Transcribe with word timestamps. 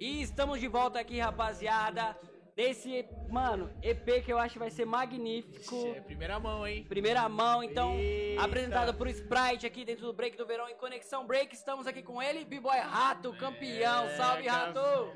E 0.00 0.22
estamos 0.22 0.60
de 0.60 0.68
volta 0.68 0.98
aqui, 0.98 1.18
rapaziada. 1.18 2.16
Nesse, 2.56 3.08
mano, 3.30 3.70
EP 3.82 4.22
que 4.22 4.32
eu 4.32 4.38
acho 4.38 4.52
que 4.54 4.58
vai 4.58 4.70
ser 4.70 4.84
magnífico. 4.84 5.94
É 5.96 6.00
primeira 6.02 6.38
mão, 6.38 6.66
hein? 6.66 6.84
Primeira 6.86 7.26
mão, 7.28 7.62
então, 7.62 7.94
Eita. 7.94 8.42
apresentado 8.42 8.94
por 8.94 9.08
Sprite 9.08 9.66
aqui 9.66 9.84
dentro 9.84 10.04
do 10.04 10.12
Break 10.12 10.36
do 10.36 10.46
Verão 10.46 10.68
em 10.68 10.76
Conexão 10.76 11.26
Break. 11.26 11.54
Estamos 11.54 11.86
aqui 11.86 12.02
com 12.02 12.22
ele, 12.22 12.44
B-Boy 12.44 12.78
Rato, 12.78 13.32
campeão. 13.38 14.04
É, 14.04 14.16
Salve, 14.16 14.44
cara. 14.44 14.66
Rato! 14.66 15.12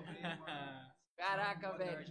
Caraca, 1.16 1.72
velho. 1.72 2.06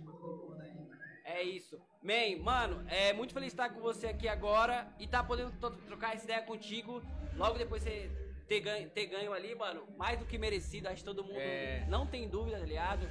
É 1.24 1.42
isso. 1.42 1.80
Man, 2.04 2.44
mano, 2.44 2.86
é 2.88 3.12
muito 3.14 3.34
feliz 3.34 3.48
de 3.48 3.54
estar 3.54 3.70
com 3.70 3.82
você 3.82 4.08
aqui 4.08 4.28
agora 4.28 4.88
e 5.00 5.08
tá 5.08 5.24
podendo 5.24 5.52
trocar 5.88 6.14
essa 6.14 6.26
ideia 6.26 6.44
contigo. 6.44 7.02
Logo 7.36 7.58
depois 7.58 7.82
você 7.82 8.12
ter 8.48 8.60
ganho, 8.62 8.90
ter 8.90 9.08
ganho 9.08 9.34
ali, 9.34 9.56
mano, 9.56 9.88
mais 9.98 10.20
do 10.20 10.26
que 10.26 10.38
merecido. 10.38 10.88
Acho 10.88 10.98
que 10.98 11.06
todo 11.06 11.24
mundo 11.24 11.40
É. 11.40 11.86
não 11.88 12.06
tem 12.08 12.28
dúvida, 12.30 12.60
tá 12.60 12.66
ligado? 12.66 13.08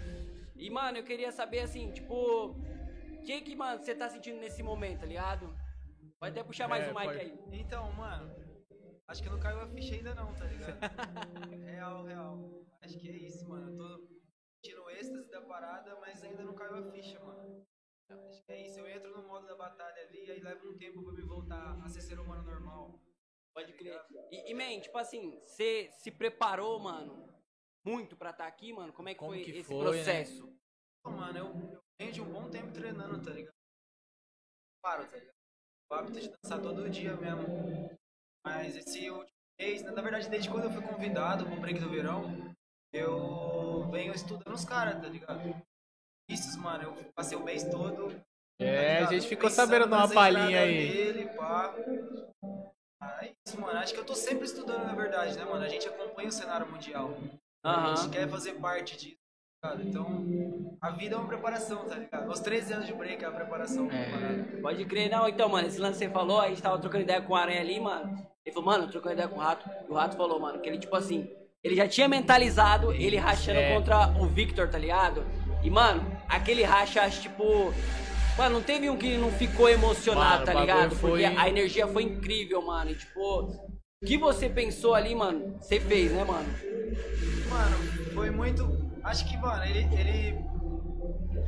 E, 0.57 0.71
mano, 0.71 0.99
eu 0.99 1.05
queria 1.05 1.33
saber, 1.33 1.61
assim, 1.61 1.91
tipo, 1.93 2.15
o 2.15 3.23
que 3.25 3.41
que, 3.41 3.57
mano, 3.57 3.83
você 3.83 3.95
tá 3.95 4.09
sentindo 4.09 4.39
nesse 4.41 4.63
momento, 4.63 5.01
tá 5.01 5.07
ligado? 5.07 5.55
Pode 6.21 6.33
até 6.33 6.43
puxar 6.45 6.69
mais 6.69 6.85
É, 6.87 6.91
o 6.93 6.95
mic 6.95 7.05
pode. 7.07 7.19
aí. 7.21 7.39
Então, 7.53 7.93
mano, 7.93 8.35
acho 9.09 9.23
que 9.23 9.29
não 9.29 9.41
caiu 9.41 9.61
a 9.61 9.67
ficha 9.69 9.95
ainda 9.95 10.15
não, 10.15 10.33
tá 10.35 10.45
ligado? 10.47 10.79
real, 11.65 12.05
real. 12.05 12.65
Acho 12.83 12.99
que 12.99 13.09
é 13.09 13.17
isso, 13.17 13.49
mano. 13.49 13.73
Eu 13.73 13.77
tô 13.77 14.09
sentindo 14.63 14.83
o 14.85 14.91
êxtase 14.91 15.31
da 15.31 15.41
parada, 15.43 15.99
mas 16.01 16.23
ainda 16.23 16.45
não 16.45 16.55
caiu 16.55 16.77
a 16.77 16.93
ficha, 16.93 17.19
mano. 17.21 17.65
Acho 18.11 18.45
que 18.45 18.53
é 18.53 18.67
isso. 18.67 18.79
Eu 18.79 18.89
entro 18.89 19.11
no 19.11 19.27
modo 19.27 19.47
da 19.47 19.57
batalha 19.57 20.03
ali, 20.09 20.31
aí 20.31 20.41
leva 20.41 20.65
um 20.67 20.77
tempo 20.79 21.03
pra 21.03 21.13
me 21.13 21.23
voltar 21.23 21.81
a 21.83 21.89
ser 21.89 22.01
ser 22.03 22.19
humano 22.21 22.43
normal. 22.45 23.01
Pode 23.55 23.73
crer. 23.75 24.01
E, 24.31 24.51
e 24.51 24.55
man, 24.55 24.81
tipo 24.81 24.99
assim, 24.99 25.39
você 25.47 25.89
se 25.93 26.11
preparou, 26.11 26.79
mano, 26.81 27.29
muito 27.85 28.17
pra 28.17 28.31
estar 28.31 28.47
aqui, 28.47 28.73
mano? 28.73 28.93
Como 28.93 29.09
é 29.09 29.15
que 29.15 29.19
Como 29.21 29.31
foi 29.33 29.45
que 29.45 29.51
esse 29.53 29.63
foi, 29.63 29.77
né? 29.77 29.83
processo? 29.93 30.53
Pô, 31.05 31.11
mano, 31.11 31.39
eu, 31.39 31.47
eu 31.47 31.81
venho 32.01 32.13
de 32.13 32.21
um 32.21 32.33
bom 32.33 32.51
tempo 32.51 32.73
treinando, 32.73 33.23
tá 33.23 33.31
ligado? 33.31 33.55
Paro, 34.83 35.07
tá 35.07 35.17
ligado? 35.17 35.35
O 35.91 35.95
hábito 35.95 36.21
de 36.21 36.29
dançar 36.43 36.61
todo 36.61 36.91
dia 36.91 37.15
mesmo. 37.17 37.91
Mas 38.45 38.77
esse 38.77 39.09
último 39.11 39.31
mês, 39.61 39.83
né, 39.83 39.91
na 39.93 40.03
verdade, 40.03 40.29
desde 40.29 40.51
quando 40.51 40.65
eu 40.65 40.71
fui 40.71 40.83
convidado 40.83 41.45
pro 41.47 41.61
break 41.61 41.79
do 41.79 41.89
verão, 41.89 42.25
eu 42.93 43.89
venho 43.91 44.13
estudando 44.15 44.55
os 44.55 44.65
caras, 44.65 45.01
tá 45.01 45.09
ligado? 45.09 45.41
Isso, 46.29 46.59
mano, 46.61 46.85
eu 46.85 47.13
passei 47.13 47.37
o 47.39 47.45
mês 47.45 47.63
todo. 47.71 48.11
tá 48.11 48.25
É, 48.65 48.79
a 48.79 48.95
ligado? 48.95 49.13
gente 49.15 49.29
ficou 49.29 49.49
Pensando 49.49 49.67
sabendo 49.69 49.87
de 49.87 49.95
uma 49.95 50.09
palhinha 50.13 50.61
aí. 50.61 50.93
Dele, 50.93 51.29
pá. 51.37 51.75
Isso, 53.55 53.61
mano. 53.61 53.79
Acho 53.79 53.95
que 53.95 54.01
eu 54.01 54.05
tô 54.05 54.15
sempre 54.15 54.45
estudando, 54.45 54.85
na 54.85 54.95
verdade, 54.95 55.37
né, 55.39 55.45
mano? 55.45 55.65
A 55.65 55.69
gente 55.69 55.87
acompanha 55.89 56.29
o 56.29 56.33
cenário 56.33 56.67
mundial. 56.71 57.17
A 57.63 57.71
Aham. 57.73 57.97
gente 57.97 58.09
quer 58.11 58.29
fazer 58.29 58.55
parte 58.55 58.97
disso, 58.97 59.17
tá? 59.63 59.77
Então, 59.81 60.77
a 60.81 60.91
vida 60.91 61.15
é 61.15 61.19
uma 61.19 61.29
preparação, 61.29 61.85
tá 61.87 61.95
ligado? 61.95 62.29
Os 62.31 62.41
13 62.41 62.73
anos 62.75 62.87
de 62.87 62.93
break 62.93 63.25
é 63.25 63.29
a 63.29 63.31
preparação 63.31 63.89
É. 63.91 64.11
parada. 64.11 64.45
Pode 64.61 64.85
crer, 64.85 65.09
não, 65.11 65.29
então, 65.29 65.49
mano, 65.49 65.69
esse 65.69 65.79
lance 65.79 65.99
que 65.99 66.05
você 66.07 66.11
falou, 66.11 66.41
a 66.41 66.49
gente 66.49 66.61
tava 66.61 66.79
trocando 66.79 67.05
ideia 67.05 67.23
com 67.23 67.33
o 67.33 67.37
Aranha 67.37 67.61
ali, 67.61 67.79
mano. 67.81 68.27
Ele 68.45 68.53
falou, 68.53 68.67
mano, 68.71 68.89
trocando 68.91 69.15
ideia 69.15 69.29
com 69.29 69.37
o 69.37 69.43
Rato. 69.43 69.69
E 69.89 69.91
o 69.91 69.95
Rato 69.95 70.17
falou, 70.17 70.39
mano, 70.41 70.61
que 70.61 70.69
ele, 70.69 70.79
tipo 70.79 70.95
assim, 70.97 71.31
ele 71.63 71.77
já 71.77 71.89
tinha 71.89 72.09
mentalizado 72.09 72.93
ele 72.93 73.17
rachando 73.17 73.59
É. 73.61 73.75
contra 73.75 74.09
o 74.21 74.27
Victor, 74.27 74.69
tá 74.69 74.77
ligado? 74.77 75.25
E, 75.63 75.71
mano, 75.71 76.03
aquele 76.29 76.63
racha, 76.63 77.01
acho, 77.03 77.23
tipo. 77.23 77.73
Mano, 78.37 78.57
não 78.57 78.63
teve 78.63 78.91
um 78.91 78.97
que 78.97 79.17
não 79.17 79.31
ficou 79.31 79.69
emocionado, 79.69 80.41
Mano, 80.41 80.47
tá 80.47 80.61
ligado? 80.61 80.97
foi- 80.97 81.11
Porque 81.11 81.25
a 81.25 81.49
energia 81.49 81.87
foi 81.87 82.03
incrível, 82.03 82.61
mano. 82.63 82.91
E, 82.91 82.95
tipo, 82.97 83.21
o 83.43 84.07
que 84.07 84.19
você 84.19 84.49
pensou 84.49 84.95
ali, 84.95 85.15
mano, 85.15 85.57
você 85.61 85.79
fez, 85.79 86.11
né, 86.11 86.25
mano? 86.25 86.49
Mano, 87.49 87.77
foi 88.13 88.31
muito. 88.31 88.67
Acho 89.05 89.29
que, 89.29 89.37
mano, 89.37 89.65
ele, 89.65 89.87
ele. 89.99 90.45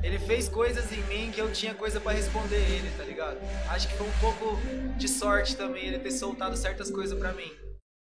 Ele 0.03 0.19
fez 0.21 0.49
coisas 0.49 0.93
em 0.93 1.03
mim 1.05 1.33
que 1.33 1.41
eu 1.41 1.51
tinha 1.51 1.75
coisa 1.75 1.99
pra 1.99 2.13
responder 2.13 2.57
ele, 2.57 2.89
tá 2.97 3.03
ligado? 3.03 3.39
Acho 3.71 3.89
que 3.89 3.95
foi 3.95 4.07
um 4.07 4.19
pouco 4.21 4.57
de 4.97 5.09
sorte 5.09 5.57
também 5.57 5.87
ele 5.87 5.99
ter 5.99 6.13
soltado 6.13 6.57
certas 6.57 6.91
coisas 6.91 7.19
pra 7.19 7.33
mim. 7.33 7.51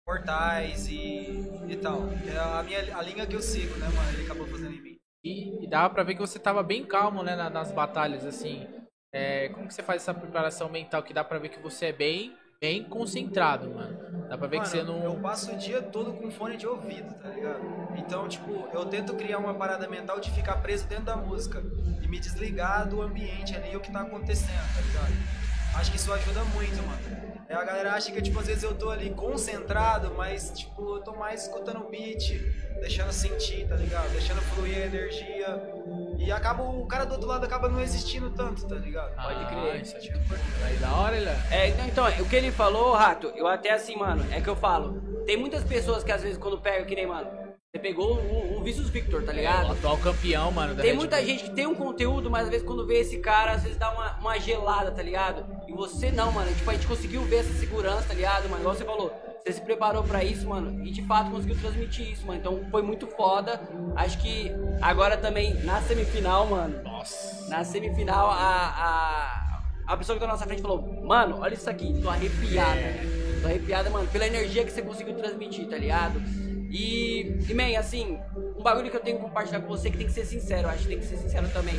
Portais 0.06 0.88
e. 0.88 1.44
e 1.68 1.76
tal. 1.82 2.08
É 2.26 2.38
a 2.38 2.64
minha 2.64 2.98
a 2.98 3.02
linha 3.02 3.26
que 3.26 3.36
eu 3.36 3.42
sigo, 3.42 3.76
né, 3.78 3.90
mano? 3.94 4.10
Ele 4.14 4.24
acabou 4.24 4.48
fazendo 4.48 4.74
em 4.74 4.82
mim. 4.82 4.99
E, 5.24 5.64
e 5.64 5.68
dava 5.68 5.94
pra 5.94 6.04
ver 6.04 6.14
que 6.16 6.22
você 6.22 6.40
tava 6.40 6.64
bem 6.64 6.84
calmo, 6.86 7.24
né, 7.24 7.36
na- 7.36 7.50
nas 7.50 7.72
batalhas, 7.72 8.26
assim. 8.26 8.68
É, 9.14 9.50
como 9.50 9.68
que 9.68 9.74
você 9.74 9.84
faz 9.84 10.02
essa 10.04 10.14
preparação 10.14 10.70
mental 10.70 11.04
que 11.04 11.14
dá 11.14 11.24
pra 11.24 11.40
ver 11.40 11.50
que 11.50 11.60
você 11.60 11.88
é 11.88 11.94
bem, 11.94 12.36
bem 12.62 12.84
concentrado, 12.84 13.70
mano? 13.70 13.98
Dá 14.30 14.38
pra 14.38 14.48
ver 14.48 14.60
que 14.62 14.68
você 14.68 14.84
Mano, 14.84 15.00
não... 15.00 15.04
Eu 15.16 15.20
passo 15.20 15.52
o 15.52 15.58
dia 15.58 15.82
todo 15.82 16.14
com 16.14 16.30
fone 16.30 16.56
de 16.58 16.68
ouvido, 16.68 17.16
tá 17.22 17.30
ligado? 17.30 17.64
Então, 17.96 18.28
tipo, 18.28 18.70
eu 18.72 18.86
tento 18.86 19.16
criar 19.16 19.40
uma 19.40 19.56
parada 19.56 19.88
mental 19.90 20.20
de 20.20 20.32
ficar 20.32 20.58
preso 20.62 20.88
dentro 20.88 21.06
da 21.06 21.18
música 21.18 21.60
e 22.02 22.08
me 22.08 22.20
desligar 22.20 22.88
do 22.88 23.02
ambiente 23.02 23.56
ali, 23.56 23.76
o 23.76 23.82
que 23.82 23.92
tá 23.92 24.02
acontecendo, 24.02 24.74
tá 24.76 24.82
ligado? 24.82 25.39
Acho 25.80 25.92
que 25.92 25.98
isso 25.98 26.12
ajuda 26.12 26.44
muito, 26.46 26.76
mano. 26.84 27.30
É, 27.48 27.56
a 27.56 27.64
galera 27.64 27.94
acha 27.94 28.12
que, 28.12 28.22
tipo, 28.22 28.38
às 28.40 28.46
vezes 28.46 28.62
eu 28.64 28.76
tô 28.76 28.90
ali 28.92 29.10
concentrado, 29.10 30.14
mas, 30.16 30.52
tipo, 30.56 30.98
eu 30.98 31.02
tô 31.02 31.14
mais 31.16 31.44
escutando 31.44 31.80
o 31.80 31.90
beat, 31.90 32.40
deixando 32.80 33.12
sentir, 33.12 33.68
tá 33.68 33.76
ligado? 33.76 34.08
Deixando 34.12 34.40
fluir 34.42 34.78
a 34.78 34.86
energia. 34.86 35.60
E 36.20 36.32
acaba, 36.32 36.62
o 36.62 36.86
cara 36.86 37.06
do 37.06 37.14
outro 37.14 37.28
lado 37.28 37.44
acaba 37.46 37.68
não 37.68 37.82
existindo 37.82 38.30
tanto, 38.30 38.68
tá 38.68 38.76
ligado? 38.76 39.16
Pode 39.16 39.44
Ah, 39.44 39.48
crer. 39.48 39.82
isso 39.82 39.96
é 39.96 40.66
Aí 40.68 40.76
da 40.78 40.92
hora, 40.94 41.18
ele... 41.18 41.30
É, 41.50 41.70
então, 41.70 41.88
então, 41.88 42.24
o 42.24 42.30
que 42.30 42.36
ele 42.36 42.52
falou, 42.52 42.94
Rato, 42.94 43.28
eu 43.36 43.48
até 43.48 43.72
assim, 43.72 43.96
mano, 43.96 44.24
é 44.32 44.40
que 44.42 44.48
eu 44.50 44.56
falo. 44.56 45.02
Tem 45.26 45.36
muitas 45.38 45.64
pessoas 45.64 46.04
que 46.04 46.12
às 46.12 46.22
vezes 46.22 46.38
quando 46.38 46.60
pega, 46.60 46.86
que 46.86 46.94
nem, 46.94 47.08
mano, 47.08 47.28
você 47.72 47.78
pegou 47.78 48.16
o, 48.16 48.58
o 48.58 48.64
Vicious 48.64 48.90
Victor, 48.90 49.22
tá 49.24 49.32
O 49.32 49.36
ligado? 49.36 49.72
atual 49.74 49.96
campeão, 50.00 50.52
mano, 50.52 50.74
da 50.74 50.82
Tem 50.82 50.92
Red 50.94 50.98
muita 50.98 51.18
Bull. 51.18 51.26
gente 51.26 51.44
que 51.44 51.52
tem 51.52 51.68
um 51.68 51.76
conteúdo, 51.76 52.28
mas 52.28 52.46
às 52.46 52.50
vezes 52.50 52.66
quando 52.66 52.84
vê 52.88 53.02
esse 53.02 53.20
cara, 53.20 53.52
às 53.52 53.62
vezes 53.62 53.78
dá 53.78 53.92
uma, 53.94 54.18
uma 54.18 54.40
gelada, 54.40 54.90
tá 54.92 55.04
ligado? 55.04 55.46
E 55.68 55.72
você 55.72 56.10
não, 56.10 56.32
mano. 56.32 56.52
Tipo, 56.56 56.72
a 56.72 56.74
gente 56.74 56.88
conseguiu 56.88 57.22
ver 57.26 57.38
essa 57.42 57.54
segurança, 57.54 58.08
tá 58.08 58.16
ligado, 58.16 58.50
mano? 58.50 58.62
Igual 58.64 58.76
você 58.76 58.84
falou. 58.84 59.14
Você 59.46 59.54
se 59.54 59.62
preparou 59.62 60.04
pra 60.04 60.24
isso, 60.24 60.48
mano. 60.50 60.84
E 60.84 60.90
de 60.90 61.04
fato 61.06 61.30
conseguiu 61.30 61.58
transmitir 61.60 62.12
isso, 62.12 62.26
mano. 62.26 62.40
Então 62.40 62.60
foi 62.72 62.82
muito 62.82 63.06
foda. 63.06 63.62
Acho 63.96 64.18
que 64.18 64.52
agora 64.82 65.16
também, 65.16 65.54
na 65.64 65.80
semifinal, 65.84 66.48
mano. 66.48 66.82
Nossa. 66.84 67.48
Na 67.52 67.64
semifinal, 67.64 68.32
a, 68.32 68.34
a, 69.88 69.94
a 69.94 69.96
pessoa 69.98 70.16
que 70.16 70.22
tá 70.22 70.26
na 70.26 70.34
nossa 70.34 70.46
frente 70.48 70.62
falou: 70.64 70.82
Mano, 71.04 71.38
olha 71.40 71.54
isso 71.54 71.70
aqui, 71.70 72.02
tô 72.02 72.10
arrepiada. 72.10 72.82
Tô 73.42 73.48
arrepiada, 73.48 73.90
mano, 73.92 74.08
pela 74.08 74.26
energia 74.26 74.66
que 74.66 74.72
você 74.72 74.82
conseguiu 74.82 75.14
transmitir, 75.16 75.68
tá 75.70 75.78
ligado? 75.78 76.20
E, 76.70 77.22
e 77.50 77.54
man, 77.54 77.78
assim, 77.78 78.20
um 78.56 78.62
bagulho 78.62 78.92
que 78.92 78.98
eu 78.98 79.02
tenho 79.02 79.18
que 79.18 79.24
compartilhar 79.24 79.62
com 79.62 79.68
você 79.68 79.90
que 79.90 79.98
tem 79.98 80.06
que 80.06 80.14
ser 80.14 80.26
sincero, 80.26 80.68
eu 80.68 80.72
acho 80.72 80.84
que 80.84 80.90
tem 80.90 81.00
que 81.00 81.06
ser 81.06 81.18
sincero 81.18 81.52
também. 81.52 81.76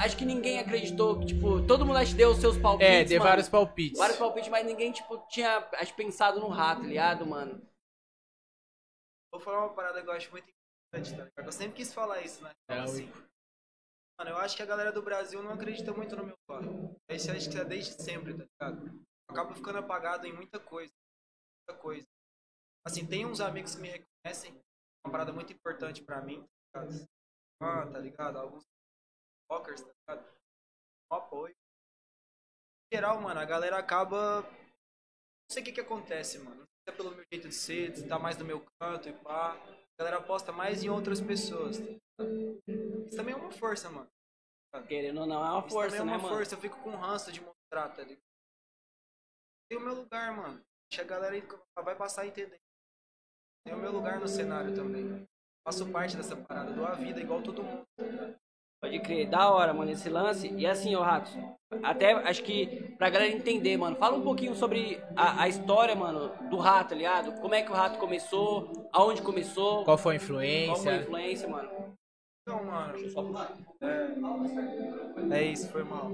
Acho 0.00 0.16
que 0.16 0.24
ninguém 0.24 0.60
acreditou, 0.60 1.18
que, 1.18 1.26
tipo, 1.26 1.66
todo 1.66 1.84
mundo 1.84 1.98
acho 1.98 2.12
que 2.12 2.16
deu 2.16 2.30
os 2.30 2.38
seus 2.38 2.56
palpites. 2.56 2.88
É, 2.88 3.04
deu 3.04 3.18
mano. 3.18 3.30
vários 3.30 3.48
palpites. 3.48 3.98
Vários 3.98 4.16
palpites, 4.16 4.48
mas 4.48 4.64
ninguém, 4.64 4.92
tipo, 4.92 5.18
tinha, 5.28 5.58
acho, 5.74 5.94
pensado 5.94 6.40
no 6.40 6.48
rato, 6.48 6.82
tá 6.82 6.86
ligado, 6.86 7.26
mano? 7.26 7.60
Vou 9.32 9.40
falar 9.40 9.66
uma 9.66 9.74
parada 9.74 10.00
que 10.00 10.08
eu 10.08 10.12
acho 10.12 10.30
muito 10.30 10.48
importante, 10.48 11.16
tá 11.16 11.24
ligado? 11.24 11.46
Eu 11.46 11.52
sempre 11.52 11.76
quis 11.76 11.92
falar 11.92 12.22
isso, 12.22 12.42
né? 12.42 12.52
É, 12.70 12.78
assim. 12.78 13.10
Mano, 14.18 14.30
eu 14.30 14.38
acho 14.38 14.56
que 14.56 14.62
a 14.62 14.66
galera 14.66 14.90
do 14.90 15.02
Brasil 15.02 15.42
não 15.42 15.52
acredita 15.52 15.92
muito 15.92 16.16
no 16.16 16.24
meu 16.24 16.36
corre. 16.48 16.68
Isso 17.10 17.30
acho 17.30 17.50
que 17.50 17.58
é 17.58 17.64
desde 17.64 18.02
sempre, 18.02 18.34
tá 18.34 18.44
ligado? 18.44 18.86
Eu 18.86 19.02
acabo 19.30 19.54
ficando 19.54 19.78
apagado 19.78 20.26
em 20.26 20.32
muita 20.32 20.58
coisa. 20.58 20.92
Muita 21.68 21.82
coisa. 21.82 22.06
Assim, 22.88 23.06
tem 23.06 23.26
uns 23.26 23.38
amigos 23.38 23.74
que 23.74 23.82
me 23.82 23.88
reconhecem. 23.88 24.58
Uma 25.04 25.12
parada 25.12 25.30
muito 25.30 25.52
importante 25.52 26.02
pra 26.02 26.22
mim, 26.22 26.42
tá 26.72 26.80
ligado? 26.80 27.06
Ah, 27.60 27.86
tá 27.86 27.98
ligado? 27.98 28.38
Alguns 28.38 28.64
rockers, 29.50 29.82
tá 29.82 29.92
ligado? 30.14 30.26
Um 31.12 31.16
apoio. 31.16 31.54
Em 32.90 32.96
geral, 32.96 33.20
mano, 33.20 33.38
a 33.38 33.44
galera 33.44 33.76
acaba. 33.76 34.40
Não 34.40 35.50
sei 35.52 35.60
o 35.62 35.64
que 35.66 35.72
que 35.72 35.82
acontece, 35.82 36.38
mano. 36.38 36.60
Não 36.60 36.64
sei 36.64 36.78
se 36.86 36.90
é 36.90 36.92
pelo 36.92 37.10
meu 37.10 37.24
jeito 37.30 37.48
de 37.48 37.54
ser, 37.54 37.94
se 37.94 38.08
tá 38.08 38.18
mais 38.18 38.38
no 38.38 38.46
meu 38.46 38.64
canto 38.80 39.06
e 39.06 39.12
pá. 39.12 39.52
A 39.52 40.02
galera 40.02 40.16
aposta 40.16 40.50
mais 40.50 40.82
em 40.82 40.88
outras 40.88 41.20
pessoas. 41.20 41.76
Tá 41.76 42.24
ligado? 42.24 42.62
Isso 43.06 43.16
também 43.18 43.34
é 43.34 43.36
uma 43.36 43.52
força, 43.52 43.90
mano. 43.90 44.08
Querendo 44.86 45.20
ou 45.20 45.26
não, 45.26 45.44
é 45.44 45.50
uma 45.50 45.60
Isso 45.60 45.68
força, 45.68 45.96
também 45.98 46.00
é 46.00 46.04
né, 46.06 46.12
uma 46.12 46.22
mano? 46.22 46.34
força. 46.34 46.54
Eu 46.54 46.60
fico 46.60 46.82
com 46.82 46.96
ranço 46.96 47.30
de 47.30 47.42
mostrar, 47.42 47.90
tá 47.90 48.02
ligado? 48.02 48.24
Tem 49.68 49.76
o 49.76 49.82
meu 49.82 49.94
lugar, 49.94 50.34
mano. 50.34 50.64
Deixa 50.90 51.02
a 51.02 51.06
galera 51.06 51.34
aí, 51.34 51.42
vai 51.84 51.94
passar 51.94 52.22
a 52.22 52.26
entender. 52.26 52.58
Tem 53.68 53.76
o 53.76 53.80
meu 53.80 53.92
lugar 53.92 54.18
no 54.18 54.26
cenário 54.26 54.74
também. 54.74 55.26
Faço 55.62 55.84
parte 55.90 56.16
dessa 56.16 56.34
parada, 56.34 56.72
dou 56.72 56.86
a 56.86 56.92
vida 56.92 57.20
igual 57.20 57.42
todo 57.42 57.62
mundo. 57.62 57.84
Pode 58.82 58.98
crer, 59.00 59.28
da 59.28 59.50
hora, 59.50 59.74
mano, 59.74 59.90
esse 59.90 60.08
lance. 60.08 60.50
E 60.56 60.66
assim, 60.66 60.96
ô 60.96 61.02
Ratos, 61.02 61.36
até 61.82 62.12
acho 62.12 62.42
que 62.44 62.94
pra 62.96 63.10
galera 63.10 63.30
entender, 63.30 63.76
mano, 63.76 63.94
fala 63.96 64.16
um 64.16 64.22
pouquinho 64.22 64.54
sobre 64.54 65.02
a, 65.14 65.42
a 65.42 65.48
história, 65.48 65.94
mano, 65.94 66.32
do 66.48 66.56
rato, 66.56 66.90
tá 66.90 66.94
ligado? 66.94 67.38
Como 67.42 67.54
é 67.54 67.60
que 67.60 67.70
o 67.70 67.74
rato 67.74 67.98
começou, 67.98 68.88
aonde 68.90 69.20
começou, 69.20 69.84
Qual 69.84 69.98
foi 69.98 70.16
a 70.16 70.18
qual 70.18 70.28
foi 70.30 70.46
a 70.46 70.64
influência? 70.70 70.96
influência, 71.02 71.48
mano. 71.48 71.68
Então, 72.40 72.64
mano. 72.64 72.94
É, 75.30 75.38
é 75.38 75.42
isso, 75.42 75.68
foi 75.68 75.84
mal. 75.84 76.10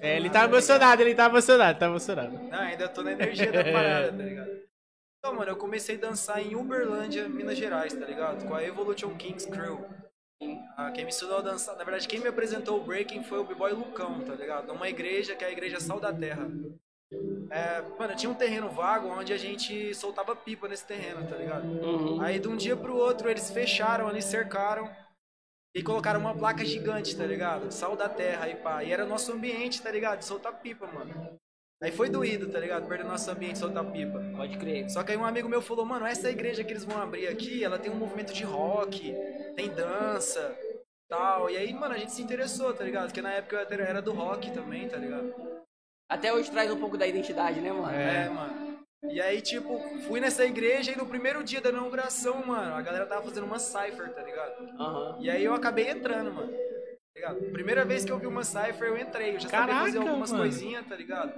É, 0.00 0.16
ele 0.16 0.28
tá 0.28 0.42
emocionado, 0.42 1.02
ele 1.02 1.14
tá 1.14 1.26
emocionado, 1.26 1.78
tá 1.78 1.86
emocionado. 1.86 2.36
Não, 2.36 2.58
ainda 2.58 2.88
tô 2.88 3.04
na 3.04 3.12
energia 3.12 3.52
da 3.52 3.62
parada, 3.62 4.10
tá 4.10 4.24
ligado? 4.24 4.69
Então, 5.20 5.34
mano, 5.34 5.50
eu 5.50 5.56
comecei 5.56 5.96
a 5.96 6.00
dançar 6.00 6.40
em 6.40 6.56
Uberlândia, 6.56 7.28
Minas 7.28 7.58
Gerais, 7.58 7.92
tá 7.92 8.06
ligado? 8.06 8.48
Com 8.48 8.54
a 8.54 8.64
Evolution 8.64 9.14
Kings 9.18 9.46
Crew. 9.46 9.86
Ah, 10.78 10.90
quem 10.90 11.04
me 11.04 11.10
ensinou 11.10 11.38
a 11.38 11.42
dançar, 11.42 11.76
na 11.76 11.84
verdade, 11.84 12.08
quem 12.08 12.20
me 12.20 12.28
apresentou 12.28 12.80
o 12.80 12.84
breaking 12.84 13.22
foi 13.24 13.38
o 13.38 13.44
B-Boy 13.44 13.72
Lucão, 13.74 14.24
tá 14.24 14.34
ligado? 14.34 14.68
Numa 14.68 14.88
igreja 14.88 15.36
que 15.36 15.44
é 15.44 15.48
a 15.48 15.52
igreja 15.52 15.78
Sal 15.78 16.00
da 16.00 16.10
Terra. 16.10 16.48
É, 17.50 17.82
mano, 17.98 18.16
tinha 18.16 18.30
um 18.30 18.34
terreno 18.34 18.70
vago 18.70 19.08
onde 19.08 19.34
a 19.34 19.36
gente 19.36 19.94
soltava 19.94 20.34
pipa 20.34 20.66
nesse 20.66 20.86
terreno, 20.86 21.28
tá 21.28 21.36
ligado? 21.36 21.66
Uhum. 21.66 22.22
Aí 22.22 22.38
de 22.38 22.48
um 22.48 22.56
dia 22.56 22.74
pro 22.74 22.96
outro 22.96 23.28
eles 23.28 23.50
fecharam 23.50 24.08
ali, 24.08 24.22
cercaram 24.22 24.90
e 25.74 25.82
colocaram 25.82 26.18
uma 26.18 26.34
placa 26.34 26.64
gigante, 26.64 27.14
tá 27.14 27.26
ligado? 27.26 27.70
Sal 27.70 27.94
da 27.94 28.08
terra 28.08 28.48
e 28.48 28.56
pá. 28.56 28.82
E 28.82 28.90
era 28.90 29.04
nosso 29.04 29.32
ambiente, 29.32 29.82
tá 29.82 29.90
ligado? 29.90 30.20
De 30.20 30.24
soltar 30.24 30.62
pipa, 30.62 30.86
mano. 30.86 31.38
Aí 31.82 31.90
foi 31.90 32.10
doído, 32.10 32.48
tá 32.48 32.58
ligado? 32.60 32.86
Perder 32.86 33.04
nosso 33.04 33.30
ambiente 33.30 33.58
soltar 33.58 33.84
pipa. 33.90 34.20
Pode 34.36 34.58
crer. 34.58 34.90
Só 34.90 35.02
que 35.02 35.12
aí 35.12 35.16
um 35.16 35.24
amigo 35.24 35.48
meu 35.48 35.62
falou, 35.62 35.86
mano, 35.86 36.04
essa 36.04 36.30
igreja 36.30 36.62
que 36.62 36.72
eles 36.72 36.84
vão 36.84 37.00
abrir 37.00 37.26
aqui, 37.26 37.64
ela 37.64 37.78
tem 37.78 37.90
um 37.90 37.96
movimento 37.96 38.34
de 38.34 38.44
rock, 38.44 39.14
tem 39.56 39.70
dança, 39.70 40.54
tal. 41.08 41.48
E 41.48 41.56
aí, 41.56 41.72
mano, 41.72 41.94
a 41.94 41.98
gente 41.98 42.12
se 42.12 42.20
interessou, 42.22 42.74
tá 42.74 42.84
ligado? 42.84 43.06
Porque 43.06 43.22
na 43.22 43.32
época 43.32 43.66
eu 43.70 43.80
era- 43.80 44.02
do 44.02 44.12
rock 44.12 44.50
também, 44.52 44.88
tá 44.88 44.98
ligado? 44.98 45.34
Até 46.10 46.32
hoje 46.34 46.50
traz 46.50 46.70
um 46.70 46.78
pouco 46.78 46.98
da 46.98 47.06
identidade, 47.06 47.60
né, 47.60 47.72
mano? 47.72 47.90
É, 47.94 48.28
mano. 48.28 48.80
E 49.08 49.18
aí, 49.18 49.40
tipo, 49.40 49.78
fui 50.06 50.20
nessa 50.20 50.44
igreja 50.44 50.92
e 50.92 50.96
no 50.96 51.06
primeiro 51.06 51.42
dia 51.42 51.62
da 51.62 51.70
inauguração, 51.70 52.44
mano, 52.46 52.74
a 52.74 52.82
galera 52.82 53.06
tava 53.06 53.22
fazendo 53.22 53.44
uma 53.46 53.58
cypher, 53.58 54.12
tá 54.12 54.22
ligado? 54.22 54.52
Aham. 54.78 55.16
E 55.20 55.30
aí 55.30 55.42
eu 55.42 55.54
acabei 55.54 55.88
entrando, 55.88 56.30
mano. 56.34 56.52
Tá 57.12 57.20
ligado? 57.20 57.52
Primeira 57.52 57.84
vez 57.84 58.04
que 58.04 58.12
eu 58.12 58.18
vi 58.18 58.26
uma 58.26 58.44
cypher, 58.44 58.88
eu 58.88 58.96
entrei. 58.96 59.34
Eu 59.34 59.40
já 59.40 59.48
sabia 59.48 59.66
Caraca, 59.66 59.84
fazer 59.86 59.98
algumas 59.98 60.30
mano. 60.30 60.42
coisinhas, 60.44 60.86
tá 60.86 60.94
ligado? 60.94 61.32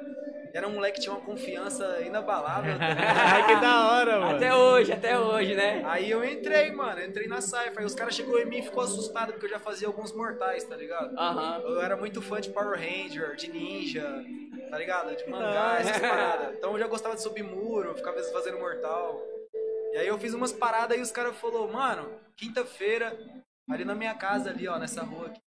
Era 0.52 0.68
um 0.68 0.72
moleque 0.72 0.96
que 0.96 1.04
tinha 1.04 1.14
uma 1.14 1.24
confiança 1.24 2.02
inabalável, 2.02 2.78
tá 2.78 3.42
que 3.48 3.56
da 3.56 3.90
hora, 3.90 4.20
mano. 4.20 4.36
Até 4.36 4.54
hoje, 4.54 4.92
até 4.92 5.18
hoje, 5.18 5.54
né? 5.54 5.82
Aí 5.86 6.10
eu 6.10 6.22
entrei, 6.22 6.70
mano, 6.72 7.02
entrei 7.02 7.26
na 7.26 7.40
Cypher. 7.40 7.78
Aí 7.78 7.84
os 7.86 7.94
caras 7.94 8.14
chegou 8.14 8.38
em 8.38 8.44
mim 8.44 8.58
e 8.58 8.62
ficou 8.62 8.82
assustado 8.82 9.32
porque 9.32 9.46
eu 9.46 9.50
já 9.50 9.58
fazia 9.58 9.88
alguns 9.88 10.12
mortais, 10.12 10.62
tá 10.64 10.76
ligado? 10.76 11.16
Eu 11.66 11.80
era 11.80 11.96
muito 11.96 12.20
fã 12.20 12.38
de 12.38 12.50
Power 12.50 12.78
Ranger, 12.78 13.34
de 13.34 13.48
ninja, 13.50 14.06
tá 14.70 14.76
ligado? 14.76 15.16
De 15.16 15.26
mangá, 15.30 15.78
essas 15.80 15.98
paradas. 15.98 16.54
Então 16.58 16.72
eu 16.72 16.78
já 16.78 16.86
gostava 16.86 17.14
de 17.14 17.22
subir 17.22 17.42
muro, 17.42 17.94
ficava 17.94 18.22
fazendo 18.24 18.58
mortal. 18.58 19.22
E 19.94 19.96
aí 19.96 20.06
eu 20.06 20.18
fiz 20.18 20.34
umas 20.34 20.52
paradas 20.52 20.98
e 20.98 21.00
os 21.00 21.10
caras 21.10 21.34
falaram, 21.36 21.72
mano, 21.72 22.10
quinta-feira, 22.36 23.16
ali 23.70 23.86
na 23.86 23.94
minha 23.94 24.14
casa, 24.14 24.50
ali, 24.50 24.68
ó, 24.68 24.78
nessa 24.78 25.02
rua 25.02 25.28
aqui. 25.28 25.40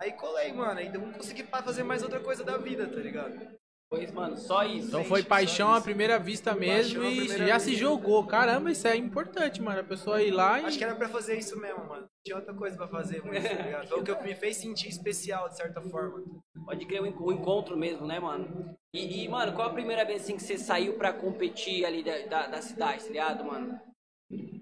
Aí 0.00 0.12
colei, 0.12 0.52
mano, 0.52 0.78
aí 0.78 0.92
não 0.92 1.12
consegui 1.12 1.42
fazer 1.44 1.82
mais 1.82 2.02
outra 2.02 2.20
coisa 2.20 2.44
da 2.44 2.58
vida, 2.58 2.86
tá 2.86 2.96
ligado? 2.96 3.56
Pois, 3.88 4.10
mano, 4.10 4.36
só 4.36 4.64
isso. 4.64 4.88
Então 4.88 5.00
Gente, 5.00 5.08
foi 5.08 5.22
paixão 5.22 5.72
à 5.72 5.80
primeira 5.80 6.18
vista 6.18 6.54
mesmo 6.54 7.04
e 7.04 7.18
primeira 7.18 7.46
já 7.46 7.54
vista. 7.54 7.70
se 7.70 7.76
jogou. 7.76 8.26
Caramba, 8.26 8.70
isso 8.70 8.86
é 8.88 8.96
importante, 8.96 9.62
mano. 9.62 9.78
A 9.80 9.84
pessoa 9.84 10.20
ir 10.20 10.32
lá 10.32 10.60
e. 10.60 10.64
Acho 10.64 10.76
que 10.76 10.84
era 10.84 10.96
pra 10.96 11.08
fazer 11.08 11.38
isso 11.38 11.56
mesmo, 11.56 11.86
mano. 11.86 12.02
Não 12.02 12.08
tinha 12.24 12.36
outra 12.36 12.52
coisa 12.52 12.76
pra 12.76 12.88
fazer, 12.88 13.22
mas, 13.24 13.44
tá 13.44 13.62
ligado? 13.62 13.88
Foi 13.88 14.00
o 14.00 14.04
que 14.04 14.22
me 14.24 14.34
fez 14.34 14.56
sentir 14.56 14.88
especial, 14.88 15.48
de 15.48 15.56
certa 15.56 15.80
forma. 15.80 16.24
Pode 16.64 16.84
crer 16.84 17.00
o 17.00 17.32
encontro 17.32 17.76
mesmo, 17.76 18.06
né, 18.08 18.18
mano? 18.18 18.76
E, 18.92 19.22
e, 19.22 19.28
mano, 19.28 19.52
qual 19.52 19.68
a 19.68 19.72
primeira 19.72 20.04
vez 20.04 20.22
assim 20.22 20.36
que 20.36 20.42
você 20.42 20.58
saiu 20.58 20.98
pra 20.98 21.12
competir 21.12 21.84
ali 21.86 22.02
da, 22.02 22.26
da, 22.26 22.46
da 22.48 22.62
cidade, 22.62 23.04
tá 23.04 23.08
ligado, 23.08 23.44
mano? 23.44 23.80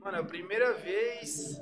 Mano, 0.00 0.18
a 0.18 0.24
primeira 0.24 0.74
vez. 0.74 1.56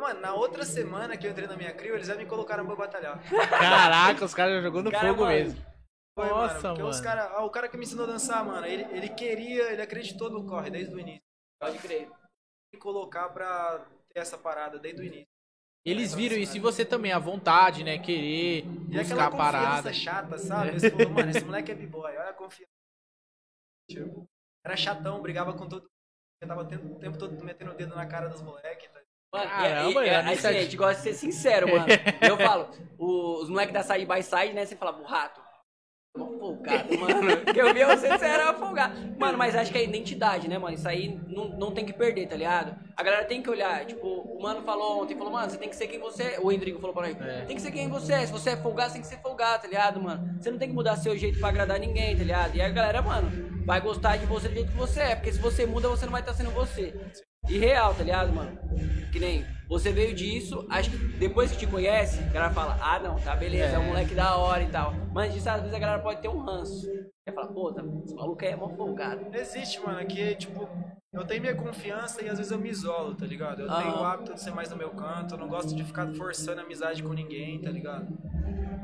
Mano, 0.00 0.20
na 0.20 0.34
outra 0.34 0.64
semana 0.64 1.16
que 1.16 1.26
eu 1.26 1.30
entrei 1.30 1.46
na 1.46 1.56
minha 1.56 1.72
crio, 1.74 1.94
eles 1.94 2.06
já 2.06 2.14
me 2.14 2.24
colocaram 2.26 2.64
pra 2.66 2.74
batalhar. 2.76 3.20
Caraca, 3.48 4.24
os 4.24 4.34
caras 4.34 4.62
jogou 4.62 4.82
no 4.82 4.90
Cara, 4.90 5.08
fogo 5.08 5.22
mano, 5.24 5.32
mesmo. 5.34 5.66
Foi, 6.18 6.28
Nossa, 6.28 6.54
mano. 6.54 6.74
Porque 6.76 6.82
os 6.82 6.96
mano. 7.00 7.02
cara, 7.04 7.24
ah, 7.36 7.44
o 7.44 7.50
cara 7.50 7.68
que 7.68 7.76
me 7.76 7.84
ensinou 7.84 8.04
a 8.04 8.08
dançar, 8.08 8.44
mano, 8.44 8.66
ele, 8.66 8.82
ele 8.96 9.08
queria, 9.10 9.72
ele 9.72 9.82
acreditou 9.82 10.30
no 10.30 10.46
corre 10.46 10.70
desde 10.70 10.94
o 10.94 10.98
início. 10.98 11.22
Pode 11.60 11.78
crer. 11.78 12.10
Me 12.72 12.78
colocar 12.80 13.28
pra 13.28 13.84
ter 14.12 14.20
essa 14.20 14.38
parada 14.38 14.78
desde 14.78 15.02
o 15.02 15.04
início. 15.04 15.26
Eles 15.84 16.14
viram 16.14 16.36
isso 16.36 16.56
e 16.56 16.60
você 16.60 16.84
também, 16.84 17.10
a 17.12 17.18
vontade, 17.18 17.82
né? 17.82 17.98
Querer 17.98 18.64
E 18.90 18.98
buscar 18.98 19.28
a 19.28 19.30
parada. 19.30 19.76
confiança 19.76 19.92
chata, 19.94 20.38
sabe? 20.38 20.68
Eles 20.76 20.84
falaram, 20.90 21.10
mano, 21.10 21.30
esse 21.30 21.44
moleque 21.44 21.72
é 21.72 21.74
b-boy, 21.74 22.16
olha 22.16 22.30
a 22.30 22.34
confiança. 22.34 22.70
Tipo, 23.90 24.28
Era 24.64 24.76
chatão, 24.76 25.22
brigava 25.22 25.52
com 25.54 25.66
todo 25.68 25.82
mundo. 25.82 25.90
Eu 26.42 26.48
tava 26.48 26.62
o 26.62 26.66
tempo, 26.66 26.86
o 26.94 26.98
tempo 26.98 27.18
todo 27.18 27.44
metendo 27.44 27.70
o 27.70 27.74
dedo 27.74 27.94
na 27.94 28.06
cara 28.06 28.28
dos 28.28 28.42
moleques. 28.42 28.90
Tá? 28.90 28.99
Mano, 29.32 29.48
Caramba, 29.48 30.04
e, 30.04 30.06
e, 30.06 30.08
é, 30.10 30.16
assim, 30.16 30.32
isso 30.32 30.46
é- 30.46 30.50
a 30.50 30.52
gente 30.62 30.76
gosta 30.76 30.94
de 30.96 31.02
ser 31.02 31.14
sincero, 31.14 31.68
mano. 31.70 31.86
eu 32.20 32.36
falo, 32.36 32.68
os 32.98 33.48
moleques 33.48 33.72
da 33.72 33.82
Side 33.82 34.04
by 34.06 34.22
Side, 34.22 34.52
né? 34.52 34.66
Você 34.66 34.74
fala, 34.76 34.98
o 34.98 35.04
rato. 35.04 35.40
Mó 36.16 36.26
folgado, 36.40 36.98
mano. 36.98 37.14
Que 37.54 37.60
eu 37.62 37.72
vi 37.72 37.84
você, 37.84 38.08
era 38.08 38.52
folgado. 38.54 38.92
Mano, 39.16 39.38
mas 39.38 39.54
acho 39.54 39.70
que 39.70 39.78
é 39.78 39.84
identidade, 39.84 40.48
né, 40.48 40.58
mano? 40.58 40.74
Isso 40.74 40.88
aí 40.88 41.16
não, 41.28 41.44
não 41.50 41.70
tem 41.70 41.86
que 41.86 41.92
perder, 41.92 42.26
tá 42.26 42.34
ligado? 42.34 42.74
A 42.96 43.02
galera 43.04 43.24
tem 43.24 43.40
que 43.40 43.48
olhar, 43.48 43.86
tipo, 43.86 44.04
o 44.08 44.42
mano 44.42 44.62
falou 44.62 45.00
ontem, 45.04 45.16
falou, 45.16 45.32
mano, 45.32 45.48
você 45.48 45.56
tem 45.56 45.68
que 45.68 45.76
ser 45.76 45.86
quem 45.86 46.00
você 46.00 46.24
é. 46.34 46.40
O 46.40 46.50
Endrigo 46.50 46.80
falou 46.80 46.92
pra 46.96 47.06
mim, 47.06 47.16
É. 47.20 47.42
tem 47.44 47.54
que 47.54 47.62
ser 47.62 47.70
quem 47.70 47.88
você 47.88 48.12
é. 48.12 48.26
Se 48.26 48.32
você 48.32 48.50
é 48.50 48.56
folgado, 48.56 48.88
você 48.88 48.94
tem 48.94 49.02
que 49.02 49.06
ser 49.08 49.22
folgado, 49.22 49.62
tá 49.62 49.68
ligado, 49.68 50.02
mano? 50.02 50.36
Você 50.42 50.50
não 50.50 50.58
tem 50.58 50.68
que 50.68 50.74
mudar 50.74 50.96
seu 50.96 51.16
jeito 51.16 51.38
pra 51.38 51.50
agradar 51.50 51.78
ninguém, 51.78 52.16
tá 52.16 52.24
ligado? 52.24 52.56
E 52.56 52.60
a 52.60 52.68
galera, 52.68 53.00
mano, 53.00 53.30
vai 53.64 53.80
gostar 53.80 54.16
de 54.16 54.26
você 54.26 54.48
do 54.48 54.54
jeito 54.54 54.72
que 54.72 54.76
você 54.76 55.00
é. 55.00 55.14
Porque 55.14 55.32
se 55.32 55.38
você 55.38 55.64
muda, 55.64 55.88
você 55.88 56.04
não 56.04 56.12
vai 56.12 56.22
estar 56.22 56.34
sendo 56.34 56.50
você. 56.50 56.92
E 57.50 57.58
real, 57.58 57.94
tá 57.94 58.04
ligado, 58.04 58.32
mano? 58.32 58.56
Que 59.12 59.18
nem 59.18 59.44
você 59.68 59.90
veio 59.92 60.14
disso, 60.14 60.64
acho 60.70 60.90
que 60.90 60.96
depois 60.96 61.50
que 61.50 61.58
te 61.58 61.66
conhece, 61.66 62.20
a 62.20 62.32
galera 62.32 62.54
fala, 62.54 62.78
ah 62.80 62.98
não, 63.00 63.16
tá 63.20 63.34
beleza, 63.34 63.74
é, 63.76 63.78
um 63.78 63.82
É. 63.82 63.86
moleque 63.86 64.14
da 64.14 64.36
hora 64.36 64.62
e 64.62 64.68
tal. 64.68 64.92
Mas 65.12 65.34
disso 65.34 65.48
às 65.50 65.60
vezes 65.60 65.74
a 65.74 65.78
galera 65.78 66.00
pode 66.00 66.20
ter 66.20 66.28
um 66.28 66.38
ranço. 66.38 66.86
Você 66.86 67.34
fala, 67.34 67.48
pô, 67.48 67.72
tá, 67.72 67.82
esse 68.04 68.14
maluco 68.14 68.44
aí 68.44 68.52
é 68.52 68.56
mó 68.56 68.68
folgado. 68.70 69.26
Existe, 69.32 69.80
mano, 69.80 70.06
que, 70.06 70.34
tipo, 70.36 70.68
eu 71.12 71.24
tenho 71.24 71.40
minha 71.42 71.54
confiança 71.54 72.22
e 72.22 72.28
às 72.28 72.38
vezes 72.38 72.52
eu 72.52 72.58
me 72.58 72.70
isolo, 72.70 73.14
tá 73.14 73.26
ligado? 73.26 73.60
Eu 73.62 73.68
Aham. 73.68 73.82
tenho 73.82 73.98
o 73.98 74.04
hábito 74.04 74.34
de 74.34 74.40
ser 74.40 74.52
mais 74.52 74.70
no 74.70 74.76
meu 74.76 74.90
canto, 74.90 75.34
eu 75.34 75.38
não 75.38 75.48
gosto 75.48 75.74
de 75.74 75.82
ficar 75.84 76.06
forçando 76.14 76.60
amizade 76.60 77.02
com 77.02 77.12
ninguém, 77.12 77.60
tá 77.60 77.70
ligado? 77.70 78.06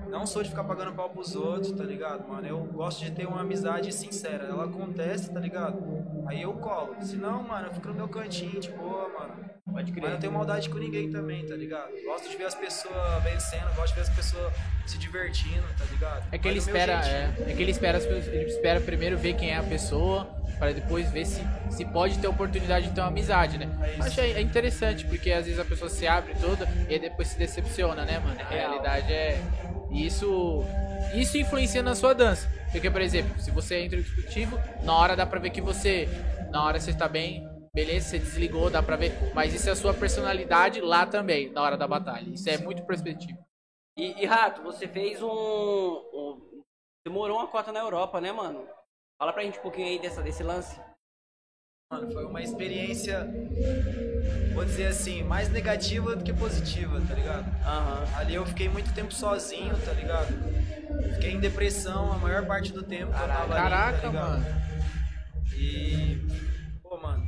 Não 0.08 0.24
sou 0.24 0.42
de 0.42 0.48
ficar 0.48 0.64
pagando 0.64 0.92
pau 0.94 1.10
pros 1.10 1.34
outros, 1.34 1.72
tá 1.72 1.84
ligado, 1.84 2.26
mano? 2.28 2.46
Eu 2.46 2.58
gosto 2.64 3.04
de 3.04 3.10
ter 3.10 3.26
uma 3.26 3.40
amizade 3.40 3.92
sincera. 3.92 4.44
Ela 4.44 4.64
acontece, 4.64 5.30
tá 5.32 5.40
ligado? 5.40 5.78
Aí 6.26 6.42
eu 6.42 6.52
colo. 6.54 6.94
Se 7.00 7.16
não, 7.16 7.42
mano, 7.42 7.66
eu 7.66 7.74
fico 7.74 7.88
no 7.88 7.94
meu 7.94 8.08
cantinho, 8.08 8.60
de 8.60 8.70
boa, 8.70 9.08
mano. 9.08 9.34
Pode 9.70 9.92
Mas 9.92 10.00
crer. 10.00 10.12
não 10.12 10.18
tenho 10.18 10.32
maldade 10.32 10.70
com 10.70 10.78
ninguém 10.78 11.10
também, 11.10 11.44
tá 11.44 11.54
ligado? 11.54 11.90
Gosto 12.04 12.30
de 12.30 12.36
ver 12.36 12.44
as 12.44 12.54
pessoas 12.54 13.22
vencendo, 13.22 13.74
gosto 13.74 13.88
de 13.88 13.94
ver 13.96 14.00
as 14.02 14.08
pessoas 14.10 14.52
se 14.86 14.96
divertindo, 14.96 15.66
tá 15.76 15.84
ligado? 15.90 16.24
É 16.32 16.38
que 16.38 16.48
ele 16.48 16.58
espera, 16.58 16.92
é, 17.06 17.34
é 17.50 17.52
que 17.52 17.62
ele 17.62 17.72
espera, 17.72 17.98
ele 17.98 18.44
espera 18.46 18.80
primeiro 18.80 19.18
ver 19.18 19.34
quem 19.34 19.50
é 19.50 19.56
a 19.56 19.62
pessoa, 19.62 20.26
para 20.58 20.72
depois 20.72 21.10
ver 21.10 21.26
se, 21.26 21.42
se 21.70 21.84
pode 21.84 22.18
ter 22.18 22.26
oportunidade 22.26 22.88
de 22.88 22.94
ter 22.94 23.00
uma 23.00 23.08
amizade, 23.08 23.58
né? 23.58 23.68
É. 23.98 24.02
Acho 24.02 24.20
é 24.20 24.40
interessante, 24.40 25.04
porque 25.04 25.30
às 25.32 25.44
vezes 25.44 25.60
a 25.60 25.64
pessoa 25.64 25.88
se 25.88 26.06
abre 26.06 26.34
toda 26.40 26.66
e 26.88 26.98
depois 26.98 27.28
se 27.28 27.38
decepciona, 27.38 28.04
né, 28.04 28.18
mano? 28.18 28.40
A 28.40 28.44
real. 28.44 28.70
realidade 28.70 29.12
é. 29.12 29.40
Isso. 29.90 30.64
Isso 31.14 31.38
influencia 31.38 31.82
na 31.82 31.94
sua 31.94 32.14
dança. 32.14 32.50
Porque, 32.72 32.90
por 32.90 33.00
exemplo, 33.00 33.40
se 33.40 33.50
você 33.50 33.80
entra 33.80 33.96
no 33.96 34.02
discutivo, 34.02 34.58
na 34.82 34.94
hora 34.94 35.16
dá 35.16 35.24
pra 35.24 35.38
ver 35.38 35.50
que 35.50 35.60
você. 35.60 36.08
Na 36.50 36.64
hora 36.64 36.80
você 36.80 36.90
está 36.90 37.08
bem, 37.08 37.46
beleza, 37.74 38.08
você 38.08 38.18
desligou, 38.18 38.70
dá 38.70 38.82
pra 38.82 38.96
ver. 38.96 39.12
Mas 39.34 39.54
isso 39.54 39.68
é 39.68 39.72
a 39.72 39.76
sua 39.76 39.94
personalidade 39.94 40.80
lá 40.80 41.06
também, 41.06 41.50
na 41.50 41.62
hora 41.62 41.76
da 41.76 41.86
batalha. 41.86 42.28
Isso 42.30 42.48
é 42.48 42.58
muito 42.58 42.84
perspectiva. 42.84 43.38
E, 43.96 44.22
e, 44.22 44.26
Rato, 44.26 44.62
você 44.62 44.86
fez 44.86 45.22
um, 45.22 45.28
um. 45.28 46.62
Demorou 47.06 47.38
uma 47.38 47.46
cota 47.46 47.72
na 47.72 47.80
Europa, 47.80 48.20
né, 48.20 48.32
mano? 48.32 48.66
Fala 49.18 49.32
pra 49.32 49.42
gente 49.42 49.58
um 49.58 49.62
pouquinho 49.62 49.86
aí 49.88 49.98
dessa, 49.98 50.22
desse 50.22 50.42
lance. 50.42 50.78
Mano, 51.90 52.10
foi 52.12 52.24
uma 52.24 52.42
experiência, 52.42 53.26
vou 54.54 54.64
dizer 54.64 54.86
assim, 54.88 55.22
mais 55.22 55.48
negativa 55.48 56.16
do 56.16 56.24
que 56.24 56.32
positiva, 56.34 57.00
tá 57.06 57.14
ligado? 57.14 57.46
Aham. 57.64 58.16
Ali 58.18 58.34
eu 58.34 58.44
fiquei 58.44 58.68
muito 58.68 58.92
tempo 58.92 59.12
sozinho, 59.14 59.72
tá 59.84 59.92
ligado? 59.92 60.34
Fiquei 61.14 61.30
em 61.30 61.40
depressão 61.40 62.12
a 62.12 62.18
maior 62.18 62.44
parte 62.44 62.72
do 62.72 62.82
tempo 62.82 63.12
que 63.12 63.18
eu 63.22 63.26
tava 63.28 63.42
ali, 63.42 63.48
tá 63.48 63.56
Caraca, 63.56 64.06
ligado? 64.08 64.30
mano. 64.30 64.44
E. 65.56 66.18
Pô, 66.82 66.96
mano. 66.98 67.24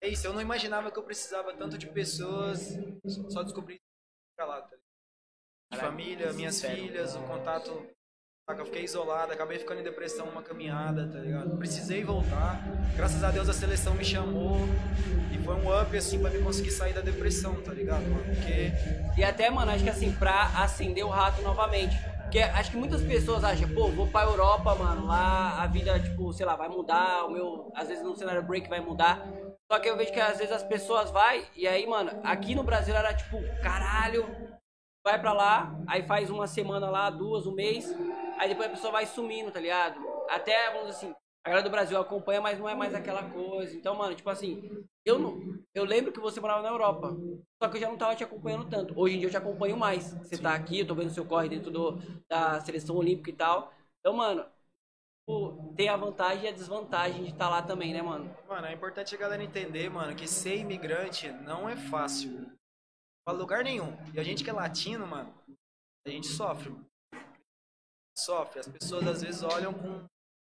É 0.00 0.08
isso, 0.08 0.26
eu 0.26 0.32
não 0.32 0.40
imaginava 0.40 0.90
que 0.90 0.98
eu 0.98 1.02
precisava 1.02 1.52
tanto 1.54 1.76
de 1.76 1.88
pessoas. 1.88 2.78
Só 3.28 3.42
descobri 3.42 3.80
pra 4.36 4.46
lá, 4.46 4.62
tá 4.62 4.76
ligado? 5.70 5.80
Família, 5.90 6.32
minhas 6.32 6.54
sincero. 6.54 6.76
filhas, 6.80 7.16
o 7.16 7.22
contato. 7.22 7.86
Eu 8.48 8.66
fiquei 8.66 8.82
isolado, 8.82 9.32
acabei 9.32 9.56
ficando 9.56 9.80
em 9.80 9.84
depressão 9.84 10.26
uma 10.26 10.42
caminhada, 10.42 11.06
tá 11.06 11.20
ligado? 11.20 11.56
Precisei 11.56 12.02
voltar. 12.02 12.60
Graças 12.96 13.22
a 13.22 13.30
Deus 13.30 13.48
a 13.48 13.52
seleção 13.52 13.94
me 13.94 14.04
chamou. 14.04 14.56
E 15.32 15.38
foi 15.38 15.54
um 15.54 15.80
up, 15.80 15.96
assim, 15.96 16.20
pra 16.20 16.28
me 16.28 16.42
conseguir 16.42 16.72
sair 16.72 16.92
da 16.92 17.00
depressão, 17.00 17.54
tá 17.62 17.72
ligado, 17.72 18.02
mano? 18.02 18.24
Porque. 18.24 18.72
E 19.16 19.22
até, 19.22 19.48
mano, 19.48 19.70
acho 19.70 19.84
que 19.84 19.90
assim, 19.90 20.12
pra 20.12 20.50
acender 20.58 21.04
o 21.04 21.08
rato 21.08 21.40
novamente. 21.40 21.96
Porque 22.22 22.40
acho 22.40 22.72
que 22.72 22.76
muitas 22.76 23.00
pessoas 23.00 23.44
acham, 23.44 23.68
pô, 23.68 23.88
vou 23.88 24.08
pra 24.08 24.24
Europa, 24.24 24.74
mano, 24.74 25.06
lá 25.06 25.62
a 25.62 25.66
vida, 25.68 26.00
tipo, 26.00 26.32
sei 26.32 26.44
lá, 26.44 26.56
vai 26.56 26.68
mudar, 26.68 27.26
o 27.26 27.30
meu, 27.30 27.70
às 27.76 27.86
vezes 27.86 28.02
no 28.02 28.16
cenário 28.16 28.42
break 28.42 28.68
vai 28.68 28.80
mudar. 28.80 29.24
Só 29.70 29.78
que 29.78 29.88
eu 29.88 29.96
vejo 29.96 30.12
que 30.12 30.20
às 30.20 30.38
vezes 30.38 30.52
as 30.52 30.64
pessoas 30.64 31.10
vai 31.12 31.46
e 31.54 31.68
aí, 31.68 31.86
mano, 31.86 32.10
aqui 32.24 32.56
no 32.56 32.64
Brasil 32.64 32.94
era 32.94 33.14
tipo, 33.14 33.38
caralho, 33.62 34.26
vai 35.04 35.20
pra 35.20 35.32
lá, 35.32 35.74
aí 35.86 36.02
faz 36.04 36.30
uma 36.30 36.46
semana 36.46 36.88
lá, 36.88 37.10
duas, 37.10 37.46
um 37.46 37.52
mês, 37.52 37.92
aí 38.42 38.48
depois 38.48 38.68
a 38.68 38.72
pessoa 38.72 38.92
vai 38.92 39.06
sumindo, 39.06 39.52
tá 39.52 39.60
ligado? 39.60 40.00
Até, 40.28 40.70
vamos 40.72 40.88
dizer 40.88 41.06
assim, 41.06 41.14
A 41.44 41.48
galera 41.48 41.68
do 41.68 41.70
Brasil 41.70 41.98
acompanha, 41.98 42.40
mas 42.40 42.58
não 42.58 42.68
é 42.68 42.74
mais 42.74 42.94
aquela 42.94 43.28
coisa. 43.30 43.74
Então, 43.76 43.94
mano, 43.94 44.14
tipo 44.14 44.28
assim, 44.30 44.86
eu 45.04 45.18
não. 45.18 45.40
Eu 45.74 45.84
lembro 45.84 46.12
que 46.12 46.20
você 46.20 46.40
morava 46.40 46.62
na 46.62 46.68
Europa. 46.68 47.16
Só 47.62 47.68
que 47.68 47.76
eu 47.76 47.80
já 47.80 47.88
não 47.88 47.96
tava 47.98 48.14
te 48.14 48.24
acompanhando 48.24 48.68
tanto. 48.68 48.98
Hoje 48.98 49.16
em 49.16 49.18
dia 49.18 49.28
eu 49.28 49.30
te 49.30 49.36
acompanho 49.36 49.76
mais. 49.76 50.12
Você 50.14 50.38
tá 50.38 50.54
aqui, 50.54 50.80
eu 50.80 50.86
tô 50.86 50.94
vendo 50.94 51.10
seu 51.10 51.24
corre 51.24 51.48
dentro 51.48 51.70
do, 51.70 51.98
da 52.28 52.60
seleção 52.60 52.96
olímpica 52.96 53.30
e 53.30 53.32
tal. 53.32 53.72
Então, 54.00 54.16
mano, 54.16 54.44
tem 55.76 55.88
a 55.88 55.96
vantagem 55.96 56.44
e 56.44 56.48
a 56.48 56.52
desvantagem 56.52 57.24
de 57.24 57.30
estar 57.30 57.48
lá 57.48 57.62
também, 57.62 57.92
né, 57.92 58.02
mano? 58.02 58.34
Mano, 58.48 58.66
é 58.66 58.72
importante 58.72 59.14
a 59.14 59.18
galera 59.18 59.42
entender, 59.42 59.88
mano, 59.88 60.14
que 60.14 60.28
ser 60.28 60.56
imigrante 60.56 61.30
não 61.30 61.68
é 61.68 61.76
fácil. 61.76 62.50
Pra 63.24 63.34
lugar 63.34 63.64
nenhum. 63.64 63.96
E 64.14 64.20
a 64.20 64.24
gente 64.24 64.42
que 64.42 64.50
é 64.50 64.52
latino, 64.52 65.06
mano, 65.06 65.32
a 66.06 66.10
gente 66.10 66.26
sofre, 66.26 66.70
mano. 66.70 66.91
Sofre. 68.18 68.60
As 68.60 68.68
pessoas 68.68 69.06
às 69.06 69.22
vezes 69.22 69.42
olham 69.42 69.72
com. 69.72 70.04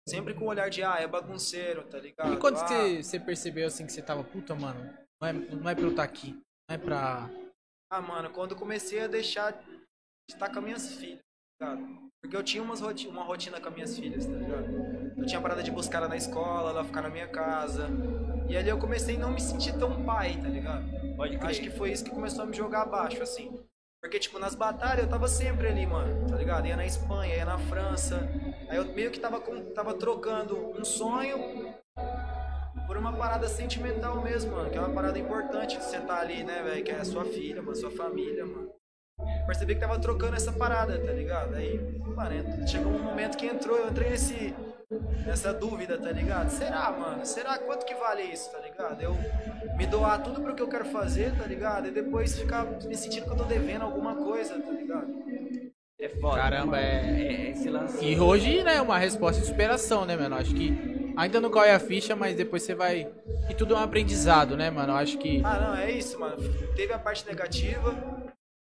Sempre 0.08 0.34
com 0.34 0.44
o 0.44 0.48
olhar 0.48 0.70
de, 0.70 0.84
ah, 0.84 0.98
é 1.00 1.06
bagunceiro, 1.06 1.82
tá 1.84 1.98
ligado? 1.98 2.32
E 2.32 2.36
quando 2.36 2.58
ah, 2.58 2.66
você, 2.66 3.02
você 3.02 3.18
percebeu 3.18 3.66
assim 3.66 3.86
que 3.86 3.92
você 3.92 4.00
tava, 4.00 4.22
puta, 4.22 4.54
mano, 4.54 4.96
não 5.20 5.28
é, 5.28 5.32
não 5.32 5.68
é 5.68 5.74
pra 5.74 5.84
eu 5.84 5.90
estar 5.90 6.04
aqui. 6.04 6.30
Não 6.68 6.76
é 6.76 6.78
pra. 6.78 7.28
Ah, 7.90 8.00
mano, 8.00 8.30
quando 8.30 8.52
eu 8.52 8.56
comecei 8.56 9.00
a 9.00 9.08
deixar 9.08 9.50
de 9.50 9.84
estar 10.30 10.48
com 10.50 10.58
as 10.58 10.64
minhas 10.64 10.94
filhas, 10.94 11.20
tá 11.58 11.74
ligado? 11.74 12.06
Porque 12.22 12.36
eu 12.36 12.42
tinha 12.42 12.62
umas 12.62 12.80
roti 12.80 13.08
uma 13.08 13.24
rotina 13.24 13.60
com 13.60 13.68
as 13.68 13.74
minhas 13.74 13.98
filhas, 13.98 14.26
tá 14.26 14.32
ligado? 14.32 14.66
Eu 15.16 15.26
tinha 15.26 15.40
parada 15.40 15.62
de 15.62 15.70
buscar 15.70 15.98
ela 15.98 16.08
na 16.08 16.16
escola, 16.16 16.70
ela 16.70 16.84
ficar 16.84 17.02
na 17.02 17.10
minha 17.10 17.28
casa. 17.28 17.88
E 18.48 18.56
ali 18.56 18.68
eu 18.68 18.78
comecei 18.78 19.16
a 19.16 19.18
não 19.18 19.32
me 19.32 19.40
sentir 19.40 19.76
tão 19.78 20.04
pai, 20.04 20.40
tá 20.40 20.48
ligado? 20.48 20.84
Pode 21.16 21.36
crer. 21.36 21.50
Acho 21.50 21.60
que 21.60 21.70
foi 21.70 21.90
isso 21.90 22.04
que 22.04 22.10
começou 22.10 22.44
a 22.44 22.46
me 22.46 22.56
jogar 22.56 22.82
abaixo, 22.82 23.22
assim. 23.22 23.65
Porque, 24.06 24.20
tipo, 24.20 24.38
nas 24.38 24.54
batalhas 24.54 25.02
eu 25.02 25.10
tava 25.10 25.26
sempre 25.26 25.66
ali, 25.66 25.84
mano, 25.84 26.28
tá 26.28 26.36
ligado? 26.36 26.64
Ia 26.68 26.76
na 26.76 26.86
Espanha, 26.86 27.34
ia 27.34 27.44
na 27.44 27.58
França. 27.58 28.30
Aí 28.68 28.76
eu 28.76 28.84
meio 28.94 29.10
que 29.10 29.18
tava, 29.18 29.40
com, 29.40 29.72
tava 29.72 29.94
trocando 29.94 30.56
um 30.78 30.84
sonho 30.84 31.74
por 32.86 32.96
uma 32.96 33.12
parada 33.12 33.48
sentimental 33.48 34.22
mesmo, 34.22 34.52
mano. 34.52 34.70
Que 34.70 34.78
é 34.78 34.80
uma 34.80 34.94
parada 34.94 35.18
importante 35.18 35.76
de 35.76 35.82
você 35.82 36.00
tá 36.00 36.20
ali, 36.20 36.44
né, 36.44 36.62
velho? 36.62 36.84
Que 36.84 36.92
é 36.92 37.00
a 37.00 37.04
sua 37.04 37.24
filha, 37.24 37.60
mano, 37.60 37.74
sua 37.74 37.90
família, 37.90 38.46
mano. 38.46 38.70
Percebi 39.46 39.74
que 39.74 39.80
tava 39.80 39.98
trocando 39.98 40.36
essa 40.36 40.52
parada, 40.52 40.98
tá 40.98 41.12
ligado? 41.12 41.54
Aí, 41.54 41.78
mano, 42.14 42.68
chegou 42.68 42.92
um 42.92 42.98
momento 43.02 43.36
que 43.36 43.46
entrou, 43.46 43.76
eu 43.78 43.88
entrei 43.88 44.10
nesse, 44.10 44.54
nessa 45.24 45.52
dúvida, 45.54 45.96
tá 45.98 46.10
ligado? 46.12 46.50
Será, 46.50 46.90
mano? 46.92 47.24
Será 47.24 47.58
quanto 47.58 47.86
que 47.86 47.94
vale 47.94 48.22
isso, 48.22 48.50
tá 48.52 48.58
ligado? 48.58 49.00
Eu 49.00 49.16
me 49.76 49.86
doar 49.86 50.22
tudo 50.22 50.40
pro 50.42 50.54
que 50.54 50.62
eu 50.62 50.68
quero 50.68 50.84
fazer, 50.86 51.32
tá 51.36 51.46
ligado? 51.46 51.88
E 51.88 51.90
depois 51.90 52.38
ficar 52.38 52.64
me 52.64 52.96
sentindo 52.96 53.24
que 53.24 53.30
eu 53.32 53.36
tô 53.36 53.44
devendo 53.44 53.82
alguma 53.82 54.16
coisa, 54.16 54.60
tá 54.60 54.70
ligado? 54.70 55.06
É 55.98 56.08
foda. 56.10 56.36
Caramba, 56.36 56.72
mano. 56.72 56.76
é- 56.76 57.22
é. 57.22 57.50
Esse 57.50 57.70
lance. 57.70 58.04
E 58.04 58.20
hoje, 58.20 58.62
né, 58.62 58.76
é 58.76 58.82
uma 58.82 58.98
resposta 58.98 59.40
de 59.40 59.46
superação, 59.46 60.04
né, 60.04 60.14
mano? 60.14 60.36
Acho 60.36 60.54
que 60.54 61.12
ainda 61.16 61.40
não 61.40 61.50
cai 61.50 61.70
a 61.70 61.78
ficha, 61.78 62.14
mas 62.14 62.36
depois 62.36 62.62
você 62.64 62.74
vai. 62.74 63.08
E 63.48 63.54
tudo 63.54 63.74
é 63.74 63.78
um 63.78 63.82
aprendizado, 63.82 64.56
né, 64.58 64.68
mano? 64.70 64.92
Acho 64.92 65.16
que. 65.16 65.40
Ah, 65.42 65.58
não, 65.58 65.74
é 65.76 65.90
isso, 65.90 66.20
mano. 66.20 66.36
Teve 66.74 66.92
a 66.92 66.98
parte 66.98 67.26
negativa, 67.26 67.94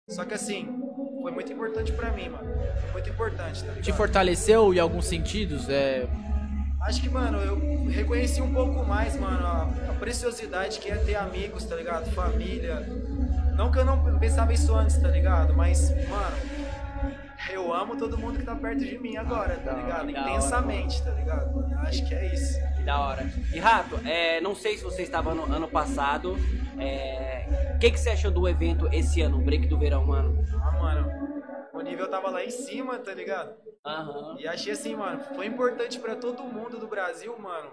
só 0.09 0.25
que 0.25 0.33
assim, 0.33 0.67
foi 1.21 1.31
muito 1.31 1.51
importante 1.53 1.91
pra 1.93 2.11
mim, 2.11 2.29
mano. 2.29 2.49
Foi 2.81 2.91
muito 2.91 3.09
importante, 3.09 3.61
tá 3.61 3.67
ligado? 3.67 3.83
Te 3.83 3.93
fortaleceu 3.93 4.73
em 4.73 4.79
alguns 4.79 5.05
sentidos? 5.05 5.69
É. 5.69 6.07
Acho 6.81 7.01
que, 7.01 7.09
mano, 7.09 7.37
eu 7.39 7.85
reconheci 7.89 8.41
um 8.41 8.53
pouco 8.53 8.85
mais, 8.85 9.17
mano, 9.17 9.45
a, 9.45 9.69
a 9.89 9.93
preciosidade 9.93 10.79
que 10.79 10.91
é 10.91 10.95
ter 10.97 11.15
amigos, 11.15 11.63
tá 11.63 11.75
ligado? 11.75 12.11
Família. 12.11 12.85
Não 13.55 13.71
que 13.71 13.79
eu 13.79 13.85
não 13.85 14.19
pensava 14.19 14.51
isso 14.51 14.75
antes, 14.75 14.97
tá 14.97 15.07
ligado? 15.07 15.53
Mas, 15.53 15.89
mano, 16.09 16.35
eu 17.49 17.73
amo 17.73 17.95
todo 17.95 18.17
mundo 18.17 18.39
que 18.39 18.45
tá 18.45 18.55
perto 18.55 18.83
de 18.83 18.97
mim 18.97 19.15
agora, 19.15 19.55
tá 19.55 19.73
hora, 19.73 20.03
ligado? 20.03 20.09
Intensamente, 20.09 21.01
tá 21.01 21.11
ligado? 21.11 21.65
acho 21.77 22.05
que 22.05 22.13
é 22.13 22.33
isso. 22.33 22.59
Que 22.75 22.83
da 22.83 22.99
hora. 22.99 23.31
E 23.53 23.59
Rato, 23.59 23.99
é, 24.05 24.41
não 24.41 24.53
sei 24.53 24.77
se 24.77 24.83
você 24.83 25.03
estava 25.03 25.33
no 25.33 25.43
ano 25.43 25.69
passado. 25.69 26.37
É, 26.79 27.73
O 27.75 27.79
que, 27.79 27.91
que 27.91 27.99
você 27.99 28.09
achou 28.11 28.31
do 28.31 28.47
evento 28.47 28.87
esse 28.91 29.21
ano, 29.21 29.37
o 29.37 29.41
break 29.41 29.67
do 29.67 29.77
verão, 29.77 30.05
mano? 30.05 30.43
Ah, 30.61 30.71
mano, 30.71 31.11
o 31.73 31.81
nível 31.81 32.09
tava 32.09 32.29
lá 32.29 32.43
em 32.43 32.49
cima, 32.51 32.97
tá 32.99 33.13
ligado? 33.13 33.53
Aham. 33.85 34.37
E 34.39 34.47
achei 34.47 34.71
assim, 34.73 34.95
mano, 34.95 35.19
foi 35.35 35.45
importante 35.47 35.99
pra 35.99 36.15
todo 36.15 36.43
mundo 36.43 36.77
do 36.79 36.87
Brasil, 36.87 37.37
mano. 37.37 37.69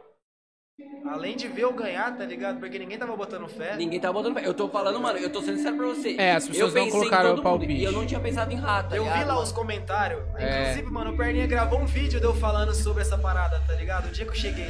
Além 1.10 1.36
de 1.36 1.46
ver 1.46 1.64
eu 1.64 1.74
ganhar, 1.74 2.16
tá 2.16 2.24
ligado? 2.24 2.58
Porque 2.58 2.78
ninguém 2.78 2.96
tava 2.96 3.14
botando 3.14 3.46
fé. 3.48 3.76
Ninguém 3.76 4.00
tá 4.00 4.10
botando 4.10 4.32
fé. 4.34 4.46
Eu 4.46 4.54
tô 4.54 4.66
falando, 4.66 4.98
mano, 4.98 5.18
eu 5.18 5.30
tô 5.30 5.42
sendo 5.42 5.58
sincero 5.58 5.76
pra 5.76 5.86
você. 5.88 6.16
É, 6.18 6.32
as 6.34 6.48
pessoas 6.48 6.74
eu 6.74 6.82
não 6.84 6.90
colocaram 6.90 7.28
todo 7.30 7.36
mundo, 7.36 7.42
palpite. 7.42 7.72
E 7.74 7.84
eu 7.84 7.92
não 7.92 8.06
tinha 8.06 8.18
pensado 8.18 8.50
em 8.50 8.56
rato. 8.56 8.88
tá 8.90 8.96
Eu 8.96 9.02
vi 9.04 9.10
ligado, 9.10 9.26
lá 9.28 9.34
mano? 9.34 9.44
os 9.44 9.52
comentários. 9.52 10.22
É. 10.38 10.62
Inclusive, 10.62 10.90
mano, 10.90 11.10
o 11.12 11.16
Perninha 11.18 11.46
gravou 11.46 11.80
um 11.80 11.84
vídeo 11.86 12.18
de 12.18 12.24
eu 12.24 12.32
falando 12.34 12.72
sobre 12.74 13.02
essa 13.02 13.18
parada, 13.18 13.60
tá 13.66 13.74
ligado? 13.74 14.06
O 14.06 14.10
dia 14.10 14.24
que 14.24 14.30
eu 14.30 14.34
cheguei. 14.34 14.68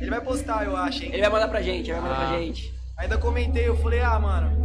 Ele 0.00 0.08
vai 0.08 0.22
postar, 0.22 0.64
eu 0.64 0.74
acho, 0.74 1.04
hein? 1.04 1.10
Ele 1.12 1.20
vai 1.20 1.30
mandar 1.30 1.48
pra 1.48 1.60
gente, 1.60 1.90
ele 1.90 2.00
vai 2.00 2.08
mandar 2.08 2.24
Ah. 2.24 2.28
pra 2.30 2.38
gente. 2.38 2.72
Ainda 3.00 3.16
comentei, 3.16 3.66
eu 3.66 3.74
falei, 3.78 4.00
ah, 4.00 4.18
mano. 4.18 4.60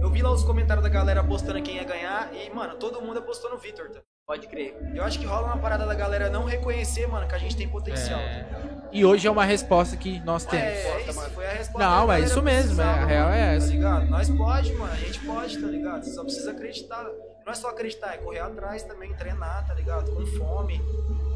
Eu 0.00 0.10
vi 0.10 0.20
lá 0.20 0.32
os 0.32 0.42
comentários 0.42 0.82
da 0.82 0.88
galera 0.90 1.20
apostando 1.20 1.62
quem 1.62 1.76
ia 1.76 1.84
ganhar 1.84 2.28
e, 2.34 2.50
mano, 2.52 2.74
todo 2.74 3.00
mundo 3.00 3.20
apostou 3.20 3.52
no 3.52 3.56
Vitor, 3.56 3.88
tá? 3.88 4.00
Pode 4.26 4.48
crer. 4.48 4.76
Eu 4.92 5.04
acho 5.04 5.16
que 5.16 5.24
rola 5.24 5.46
uma 5.46 5.58
parada 5.58 5.86
da 5.86 5.94
galera 5.94 6.28
não 6.28 6.44
reconhecer, 6.44 7.06
mano, 7.06 7.28
que 7.28 7.34
a 7.36 7.38
gente 7.38 7.56
tem 7.56 7.68
potencial. 7.68 8.18
É. 8.18 8.42
tá 8.42 8.58
ligado? 8.58 8.88
E 8.90 9.04
hoje 9.04 9.28
é 9.28 9.30
uma 9.30 9.44
resposta 9.44 9.96
que 9.96 10.18
nós 10.20 10.44
temos. 10.44 10.66
É, 10.66 11.02
é 11.02 11.08
isso, 11.08 11.30
foi 11.30 11.46
a 11.46 11.52
resposta. 11.52 11.78
Não, 11.78 12.12
é 12.12 12.20
isso 12.20 12.42
mesmo, 12.42 12.82
é, 12.82 12.84
a 12.84 13.04
real 13.04 13.30
é 13.30 13.40
mano, 13.40 13.56
essa. 13.56 13.66
Tá 13.68 13.72
ligado? 13.72 14.06
Nós 14.10 14.30
pode, 14.30 14.74
mano, 14.74 14.92
a 14.92 14.96
gente 14.96 15.20
pode, 15.20 15.60
tá 15.60 15.66
ligado? 15.68 16.04
Você 16.04 16.14
só 16.14 16.24
precisa 16.24 16.50
acreditar. 16.50 17.04
Não 17.04 17.52
é 17.52 17.54
só 17.54 17.68
acreditar, 17.68 18.14
é 18.14 18.16
correr 18.16 18.40
atrás 18.40 18.82
também, 18.82 19.14
treinar, 19.14 19.64
tá 19.68 19.74
ligado? 19.74 20.10
Com 20.10 20.26
fome. 20.26 20.82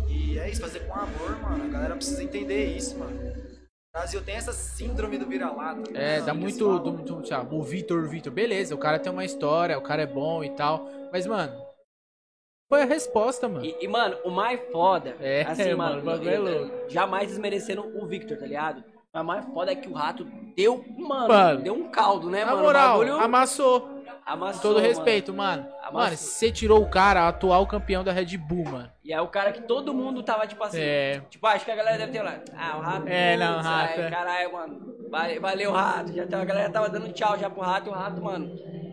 E 0.08 0.40
é 0.40 0.50
isso, 0.50 0.60
fazer 0.60 0.80
com 0.80 0.92
amor, 0.92 1.38
mano. 1.40 1.64
A 1.64 1.68
galera 1.68 1.94
precisa 1.94 2.20
entender 2.20 2.76
isso, 2.76 2.98
mano. 2.98 3.16
O 3.96 3.98
Brasil 3.98 4.22
tem 4.22 4.36
essa 4.36 4.52
síndrome 4.52 5.16
do 5.16 5.24
vira-lata. 5.26 5.80
É, 5.94 6.20
dá 6.20 6.34
muito. 6.34 6.78
Do, 6.78 6.90
do, 6.98 7.22
tipo, 7.22 7.56
o 7.56 7.62
Vitor, 7.62 8.06
Vitor, 8.06 8.30
beleza, 8.30 8.74
o 8.74 8.78
cara 8.78 8.98
tem 8.98 9.10
uma 9.10 9.24
história, 9.24 9.78
o 9.78 9.80
cara 9.80 10.02
é 10.02 10.06
bom 10.06 10.44
e 10.44 10.50
tal. 10.50 10.86
Mas, 11.10 11.26
mano, 11.26 11.58
foi 12.68 12.82
a 12.82 12.84
resposta, 12.84 13.48
mano. 13.48 13.64
E, 13.64 13.74
e, 13.80 13.88
mano, 13.88 14.18
o 14.22 14.30
mais 14.30 14.60
foda, 14.70 15.16
É, 15.18 15.44
assim, 15.48 15.72
mano, 15.74 16.04
mano, 16.04 16.28
é 16.28 16.36
eu- 16.36 16.42
louco. 16.42 16.90
jamais 16.90 17.28
desmerecendo 17.28 17.90
o 17.98 18.06
Victor, 18.06 18.36
tá 18.36 18.44
ligado? 18.44 18.84
Mas 19.14 19.22
o 19.22 19.26
mais 19.26 19.44
foda 19.46 19.72
é 19.72 19.74
que 19.74 19.88
o 19.88 19.94
rato 19.94 20.26
deu, 20.54 20.84
mano, 20.98 21.28
Mano. 21.28 21.62
deu 21.62 21.72
um 21.72 21.88
caldo, 21.88 22.28
né, 22.28 22.44
Na 22.44 22.50
mano? 22.50 22.64
moral, 22.64 22.96
o 22.96 22.98
bagulho 22.98 23.18
amassou. 23.18 23.95
Amassou, 24.26 24.60
Com 24.60 24.68
todo 24.68 24.80
respeito, 24.80 25.32
mano. 25.32 25.62
Amassou. 25.80 25.92
Mano, 25.92 26.16
você 26.16 26.50
tirou 26.52 26.82
o 26.82 26.90
cara, 26.90 27.28
atual 27.28 27.66
campeão 27.66 28.02
da 28.04 28.12
Red 28.12 28.36
Bull, 28.36 28.64
mano. 28.64 28.90
E 29.04 29.12
é 29.12 29.20
o 29.20 29.28
cara 29.28 29.52
que 29.52 29.62
todo 29.62 29.94
mundo 29.94 30.22
tava, 30.22 30.46
tipo 30.46 30.62
assim. 30.64 30.80
É. 30.80 31.20
Tipo, 31.30 31.46
acho 31.46 31.64
que 31.64 31.70
a 31.70 31.76
galera 31.76 31.96
deve 31.98 32.12
ter 32.12 32.22
lá. 32.22 32.40
Ah, 32.56 32.76
o 32.76 32.80
rato. 32.80 33.08
É, 33.08 33.36
não, 33.36 33.60
rato, 33.62 34.00
é. 34.00 34.10
Caralho, 34.10 34.52
mano. 34.52 34.96
Vale- 35.10 35.38
Valeu, 35.38 35.72
rato. 35.72 36.12
Já, 36.12 36.26
tava- 36.26 36.42
a 36.42 36.46
galera 36.46 36.68
tava 36.70 36.88
dando 36.90 37.12
tchau 37.12 37.38
já 37.38 37.48
pro 37.48 37.62
rato. 37.62 37.86
E 37.88 37.90
o 37.90 37.94
rato, 37.94 38.20
mano, 38.22 38.50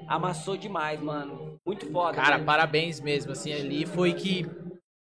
amassou 0.08 0.56
demais, 0.56 1.02
mano. 1.02 1.60
Muito 1.66 1.86
foda. 1.92 2.16
Cara, 2.22 2.40
parabéns 2.40 3.00
mesmo, 3.02 3.32
assim, 3.32 3.52
ali 3.52 3.86
foi 3.86 4.14
que. 4.14 4.46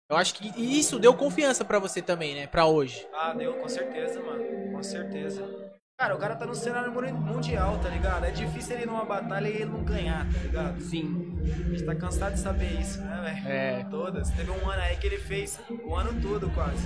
Eu 0.09 0.15
acho 0.17 0.35
que 0.35 0.47
isso 0.61 0.99
deu 0.99 1.15
confiança 1.15 1.65
pra 1.65 1.79
você 1.79 1.99
também, 2.01 2.35
né? 2.35 2.45
Pra 2.47 2.65
hoje. 2.67 3.07
Ah, 3.11 3.33
deu, 3.33 3.53
com 3.55 3.67
certeza, 3.67 4.21
mano. 4.21 4.43
Com 4.71 4.83
certeza. 4.83 5.64
Cara, 5.97 6.13
o 6.13 6.17
cara 6.19 6.35
tá 6.35 6.45
no 6.45 6.53
cenário 6.53 6.91
mu- 6.91 7.13
mundial, 7.33 7.79
tá 7.79 7.87
ligado? 7.87 8.25
É 8.25 8.29
difícil 8.31 8.73
ele 8.75 8.83
ir 8.83 8.85
numa 8.85 9.05
batalha 9.05 9.47
e 9.47 9.53
ele 9.53 9.65
não 9.65 9.81
ganhar, 9.81 10.25
tá 10.25 10.39
ligado? 10.39 10.81
Sim. 10.81 11.39
A 11.41 11.69
gente 11.69 11.83
tá 11.85 11.95
cansado 11.95 12.33
de 12.33 12.39
saber 12.41 12.81
isso, 12.81 12.99
né, 12.99 13.21
velho? 13.23 13.47
É. 13.47 13.83
Todas. 13.89 14.29
Teve 14.31 14.51
um 14.51 14.69
ano 14.69 14.81
aí 14.81 14.97
que 14.97 15.07
ele 15.07 15.17
fez 15.19 15.57
o 15.85 15.95
ano 15.95 16.19
todo 16.21 16.49
quase. 16.49 16.85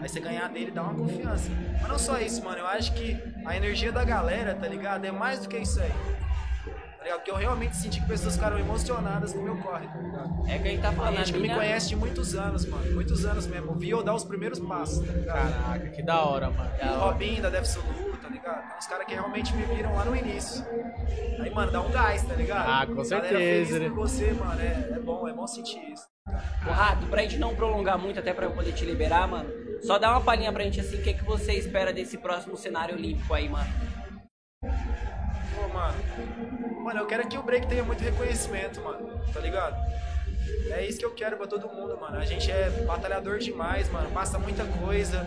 Aí 0.00 0.08
você 0.08 0.18
ganhar 0.18 0.48
dele 0.48 0.70
dá 0.70 0.82
uma 0.82 0.94
confiança. 0.94 1.50
Mas 1.82 1.88
não 1.90 1.98
só 1.98 2.18
isso, 2.20 2.42
mano. 2.42 2.56
Eu 2.60 2.66
acho 2.68 2.94
que 2.94 3.22
a 3.44 3.54
energia 3.54 3.92
da 3.92 4.02
galera, 4.02 4.54
tá 4.54 4.66
ligado? 4.66 5.04
É 5.04 5.12
mais 5.12 5.40
do 5.40 5.48
que 5.50 5.58
isso 5.58 5.78
aí. 5.78 5.92
Tá 7.02 7.06
ligado? 7.08 7.18
Porque 7.18 7.30
eu 7.32 7.36
realmente 7.36 7.74
senti 7.76 8.00
que 8.00 8.06
pessoas 8.06 8.36
ficaram 8.36 8.56
emocionadas 8.60 9.32
com 9.32 9.40
o 9.40 9.42
meu 9.42 9.56
corre, 9.56 9.88
tá 9.88 9.98
ligado? 9.98 10.46
É 10.48 10.56
que 10.58 10.68
a 10.68 10.70
gente 10.70 10.82
tá 10.82 10.92
falando. 10.92 11.14
A 11.14 11.16
gente 11.18 11.32
que 11.32 11.38
me 11.40 11.42
mina- 11.48 11.56
conhece 11.56 11.88
de 11.88 11.96
muitos 11.96 12.34
anos, 12.36 12.64
mano. 12.64 12.92
Muitos 12.94 13.24
anos 13.24 13.44
mesmo. 13.48 13.74
Vi 13.74 13.90
eu 13.90 14.04
dar 14.04 14.14
os 14.14 14.22
primeiros 14.24 14.60
passos, 14.60 15.04
tá 15.04 15.12
ligado? 15.12 15.52
Caraca, 15.64 15.88
que 15.88 16.00
da 16.02 16.20
hora, 16.24 16.50
mano. 16.50 16.70
O 16.80 16.98
Robinho 17.00 17.42
da 17.42 17.50
Def 17.50 17.64
Sulu, 17.66 18.16
tá 18.22 18.28
ligado? 18.28 18.68
Tem 18.68 18.78
uns 18.78 18.86
caras 18.86 19.04
que 19.06 19.14
realmente 19.14 19.52
me 19.56 19.64
viram 19.64 19.94
lá 19.96 20.04
no 20.04 20.14
início. 20.14 20.64
Aí, 21.40 21.50
mano, 21.50 21.72
dá 21.72 21.80
um 21.80 21.90
gás, 21.90 22.22
tá 22.22 22.34
ligado? 22.34 22.68
Ah, 22.70 22.86
com 22.86 23.02
certeza, 23.04 23.78
né? 23.80 23.88
você, 23.88 24.32
mano. 24.32 24.60
É, 24.60 24.92
é 24.94 25.00
bom, 25.00 25.26
é 25.26 25.32
bom 25.32 25.46
sentir 25.48 25.80
isso. 25.92 26.06
O 26.64 26.70
Rato, 26.70 27.04
pra 27.06 27.22
gente 27.22 27.36
não 27.36 27.52
prolongar 27.56 27.98
muito, 27.98 28.20
até 28.20 28.32
pra 28.32 28.46
eu 28.46 28.52
poder 28.52 28.72
te 28.74 28.84
liberar, 28.84 29.26
mano, 29.26 29.50
só 29.82 29.98
dá 29.98 30.10
uma 30.12 30.20
palhinha 30.20 30.52
pra 30.52 30.62
gente 30.62 30.78
assim, 30.80 31.00
o 31.00 31.02
que, 31.02 31.14
que 31.14 31.24
você 31.24 31.52
espera 31.54 31.92
desse 31.92 32.16
próximo 32.16 32.56
cenário 32.56 32.94
olímpico 32.94 33.34
aí, 33.34 33.48
mano? 33.48 33.68
Mano, 36.92 37.04
eu 37.04 37.08
quero 37.08 37.26
que 37.26 37.38
o 37.38 37.42
break 37.42 37.66
tenha 37.68 37.82
muito 37.82 38.04
reconhecimento, 38.04 38.78
mano. 38.82 39.18
Tá 39.32 39.40
ligado? 39.40 39.74
É 40.70 40.84
isso 40.84 40.98
que 40.98 41.06
eu 41.06 41.14
quero 41.14 41.38
pra 41.38 41.46
todo 41.46 41.66
mundo, 41.66 41.96
mano. 41.98 42.18
A 42.18 42.24
gente 42.26 42.50
é 42.50 42.68
batalhador 42.86 43.38
demais, 43.38 43.90
mano. 43.90 44.10
Passa 44.10 44.38
muita 44.38 44.62
coisa. 44.66 45.26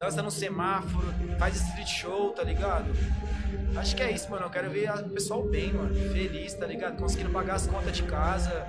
Dança 0.00 0.22
no 0.22 0.30
semáforo, 0.30 1.06
faz 1.38 1.54
street 1.56 1.88
show, 1.88 2.30
tá 2.30 2.42
ligado? 2.42 2.86
Acho 3.76 3.94
que 3.94 4.02
é 4.02 4.10
isso, 4.10 4.30
mano. 4.30 4.46
Eu 4.46 4.50
quero 4.50 4.70
ver 4.70 4.90
o 4.90 5.10
pessoal 5.10 5.42
bem, 5.42 5.74
mano. 5.74 5.94
Feliz, 5.94 6.54
tá 6.54 6.66
ligado? 6.66 6.96
Conseguindo 6.96 7.28
pagar 7.28 7.56
as 7.56 7.66
contas 7.66 7.94
de 7.94 8.04
casa. 8.04 8.66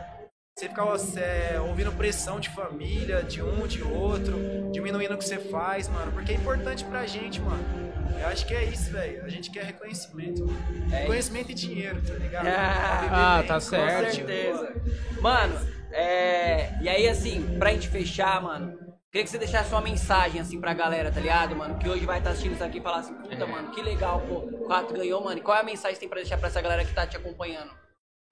você 0.53 0.67
ficar 0.67 0.85
é, 1.15 1.61
ouvindo 1.61 1.93
pressão 1.93 2.41
de 2.41 2.49
família, 2.49 3.23
de 3.23 3.41
um, 3.41 3.65
de 3.65 3.81
outro, 3.81 4.69
diminuindo 4.73 5.13
o 5.13 5.17
que 5.17 5.23
você 5.23 5.37
faz, 5.37 5.87
mano. 5.87 6.11
Porque 6.11 6.33
é 6.33 6.35
importante 6.35 6.83
pra 6.83 7.05
gente, 7.07 7.39
mano. 7.39 7.92
Eu 8.19 8.27
acho 8.27 8.45
que 8.45 8.53
é 8.53 8.63
isso, 8.65 8.91
velho. 8.91 9.25
A 9.25 9.29
gente 9.29 9.51
quer 9.51 9.65
reconhecimento. 9.65 10.45
Mano. 10.45 10.93
É 10.93 10.99
reconhecimento 11.01 11.51
e 11.51 11.53
dinheiro, 11.53 12.01
tá 12.01 12.13
ligado? 12.13 12.47
Ah, 12.47 13.37
bem, 13.39 13.47
tá 13.47 13.59
certo. 13.59 14.05
Com 14.05 14.11
certeza. 14.15 14.73
Mano, 15.21 15.59
é. 15.91 16.77
E 16.81 16.89
aí, 16.89 17.07
assim, 17.07 17.57
pra 17.57 17.71
gente 17.71 17.89
fechar, 17.89 18.41
mano. 18.41 18.77
Queria 19.11 19.25
que 19.25 19.29
você 19.29 19.37
deixasse 19.37 19.71
uma 19.71 19.81
mensagem 19.81 20.41
assim 20.41 20.59
pra 20.59 20.73
galera, 20.73 21.11
tá 21.11 21.19
ligado, 21.19 21.55
mano? 21.55 21.77
Que 21.77 21.87
hoje 21.87 22.03
vai 22.03 22.17
estar 22.17 22.31
assistindo 22.31 22.53
isso 22.53 22.63
aqui 22.63 22.79
e 22.79 22.81
falar 22.81 22.97
assim, 22.97 23.13
puta, 23.13 23.45
mano, 23.45 23.69
que 23.69 23.79
legal, 23.79 24.21
pô, 24.21 24.37
o 24.37 24.65
4 24.65 24.91
ganhou, 24.97 25.23
mano. 25.23 25.37
E 25.37 25.41
qual 25.41 25.55
é 25.55 25.61
a 25.61 25.63
mensagem 25.63 25.91
que 25.91 25.95
você 25.97 25.99
tem 25.99 26.09
pra 26.09 26.19
deixar 26.19 26.39
pra 26.39 26.47
essa 26.47 26.59
galera 26.59 26.83
que 26.83 26.91
tá 26.95 27.05
te 27.05 27.15
acompanhando? 27.15 27.69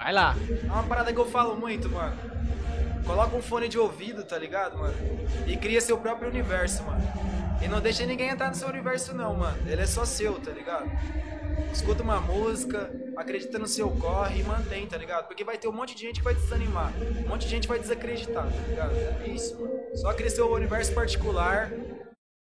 Vai 0.02 0.12
lá. 0.12 0.36
É 0.50 0.66
uma 0.66 0.82
parada 0.82 1.14
que 1.14 1.20
eu 1.20 1.28
falo 1.28 1.56
muito, 1.56 1.88
mano. 1.88 2.18
Coloca 3.06 3.36
um 3.36 3.44
fone 3.44 3.68
de 3.68 3.78
ouvido, 3.78 4.24
tá 4.24 4.40
ligado, 4.40 4.80
mano? 4.80 4.96
E 5.46 5.56
cria 5.56 5.80
seu 5.82 6.00
próprio 6.00 6.30
universo, 6.30 6.82
mano. 6.84 7.04
E 7.64 7.68
não 7.68 7.80
deixa 7.80 8.06
ninguém 8.06 8.30
entrar 8.30 8.50
no 8.50 8.56
seu 8.56 8.68
universo, 8.68 9.14
não, 9.16 9.36
mano. 9.36 9.58
Ele 9.68 9.82
é 9.82 9.86
só 9.86 10.04
seu, 10.06 10.34
tá 10.40 10.52
ligado? 10.52 10.90
Escuta 11.72 12.02
uma 12.04 12.20
música, 12.20 12.92
acredita 13.16 13.58
no 13.60 13.68
seu 13.68 13.90
corre 13.92 14.40
e 14.42 14.44
mantém, 14.44 14.86
tá 14.88 14.98
ligado? 14.98 15.28
Porque 15.28 15.44
vai 15.44 15.58
ter 15.58 15.68
um 15.68 15.72
monte 15.72 15.96
de 15.96 16.02
gente 16.02 16.18
que 16.20 16.24
vai 16.24 16.34
desanimar. 16.34 16.92
Um 17.24 17.30
monte 17.30 17.42
de 17.44 17.50
gente 17.50 17.68
vai 17.68 17.80
desacreditar, 17.80 18.44
tá 18.46 18.68
ligado? 18.68 18.92
É 19.24 19.28
isso, 19.28 19.60
mano. 19.60 19.72
Só 19.96 20.12
cria 20.14 20.30
seu 20.30 20.52
universo 20.52 20.94
particular 20.94 21.72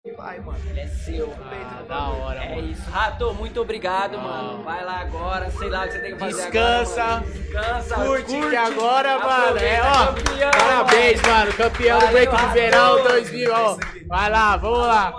e 0.06 0.12
vai, 0.12 0.38
mano. 0.40 0.58
Ele 0.70 0.80
é 0.80 0.86
seu. 0.88 1.34
Ah, 1.44 1.82
da 1.86 2.08
hora, 2.08 2.42
É 2.44 2.56
mano. 2.56 2.68
isso. 2.70 2.88
Rato, 2.90 3.34
muito 3.34 3.60
obrigado, 3.60 4.16
Ah. 4.16 4.22
mano. 4.22 4.62
Vai 4.62 4.84
lá 4.84 5.00
agora, 5.00 5.50
sei 5.50 5.68
lá 5.68 5.82
o 5.84 5.86
que 5.86 5.92
você 5.92 5.98
tem 6.00 6.12
que 6.12 6.18
fazer 6.18 6.42
Descansa. 6.42 7.02
agora. 7.02 7.20
mano. 7.20 7.32
Descansa. 7.34 7.94
Curte, 7.96 8.40
que 8.48 8.56
agora, 8.56 9.18
mano. 9.18 9.58
É, 9.58 9.80
ó. 9.82 10.06
campeão, 10.14 10.50
Parabéns, 10.50 11.22
mano. 11.22 11.52
Campeão 11.54 11.98
do 11.98 12.06
Valeu, 12.06 12.12
Break 12.30 12.36
de. 12.46 12.52
Verão 12.54 13.02
2000, 13.02 13.52
ó. 13.52 13.76
Vai 14.10 14.28
lá, 14.28 14.56
vamos 14.56 14.88
lá. 14.88 15.12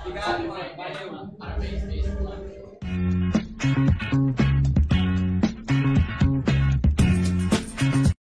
Obrigado, 0.00 0.48
mano. 0.48 0.77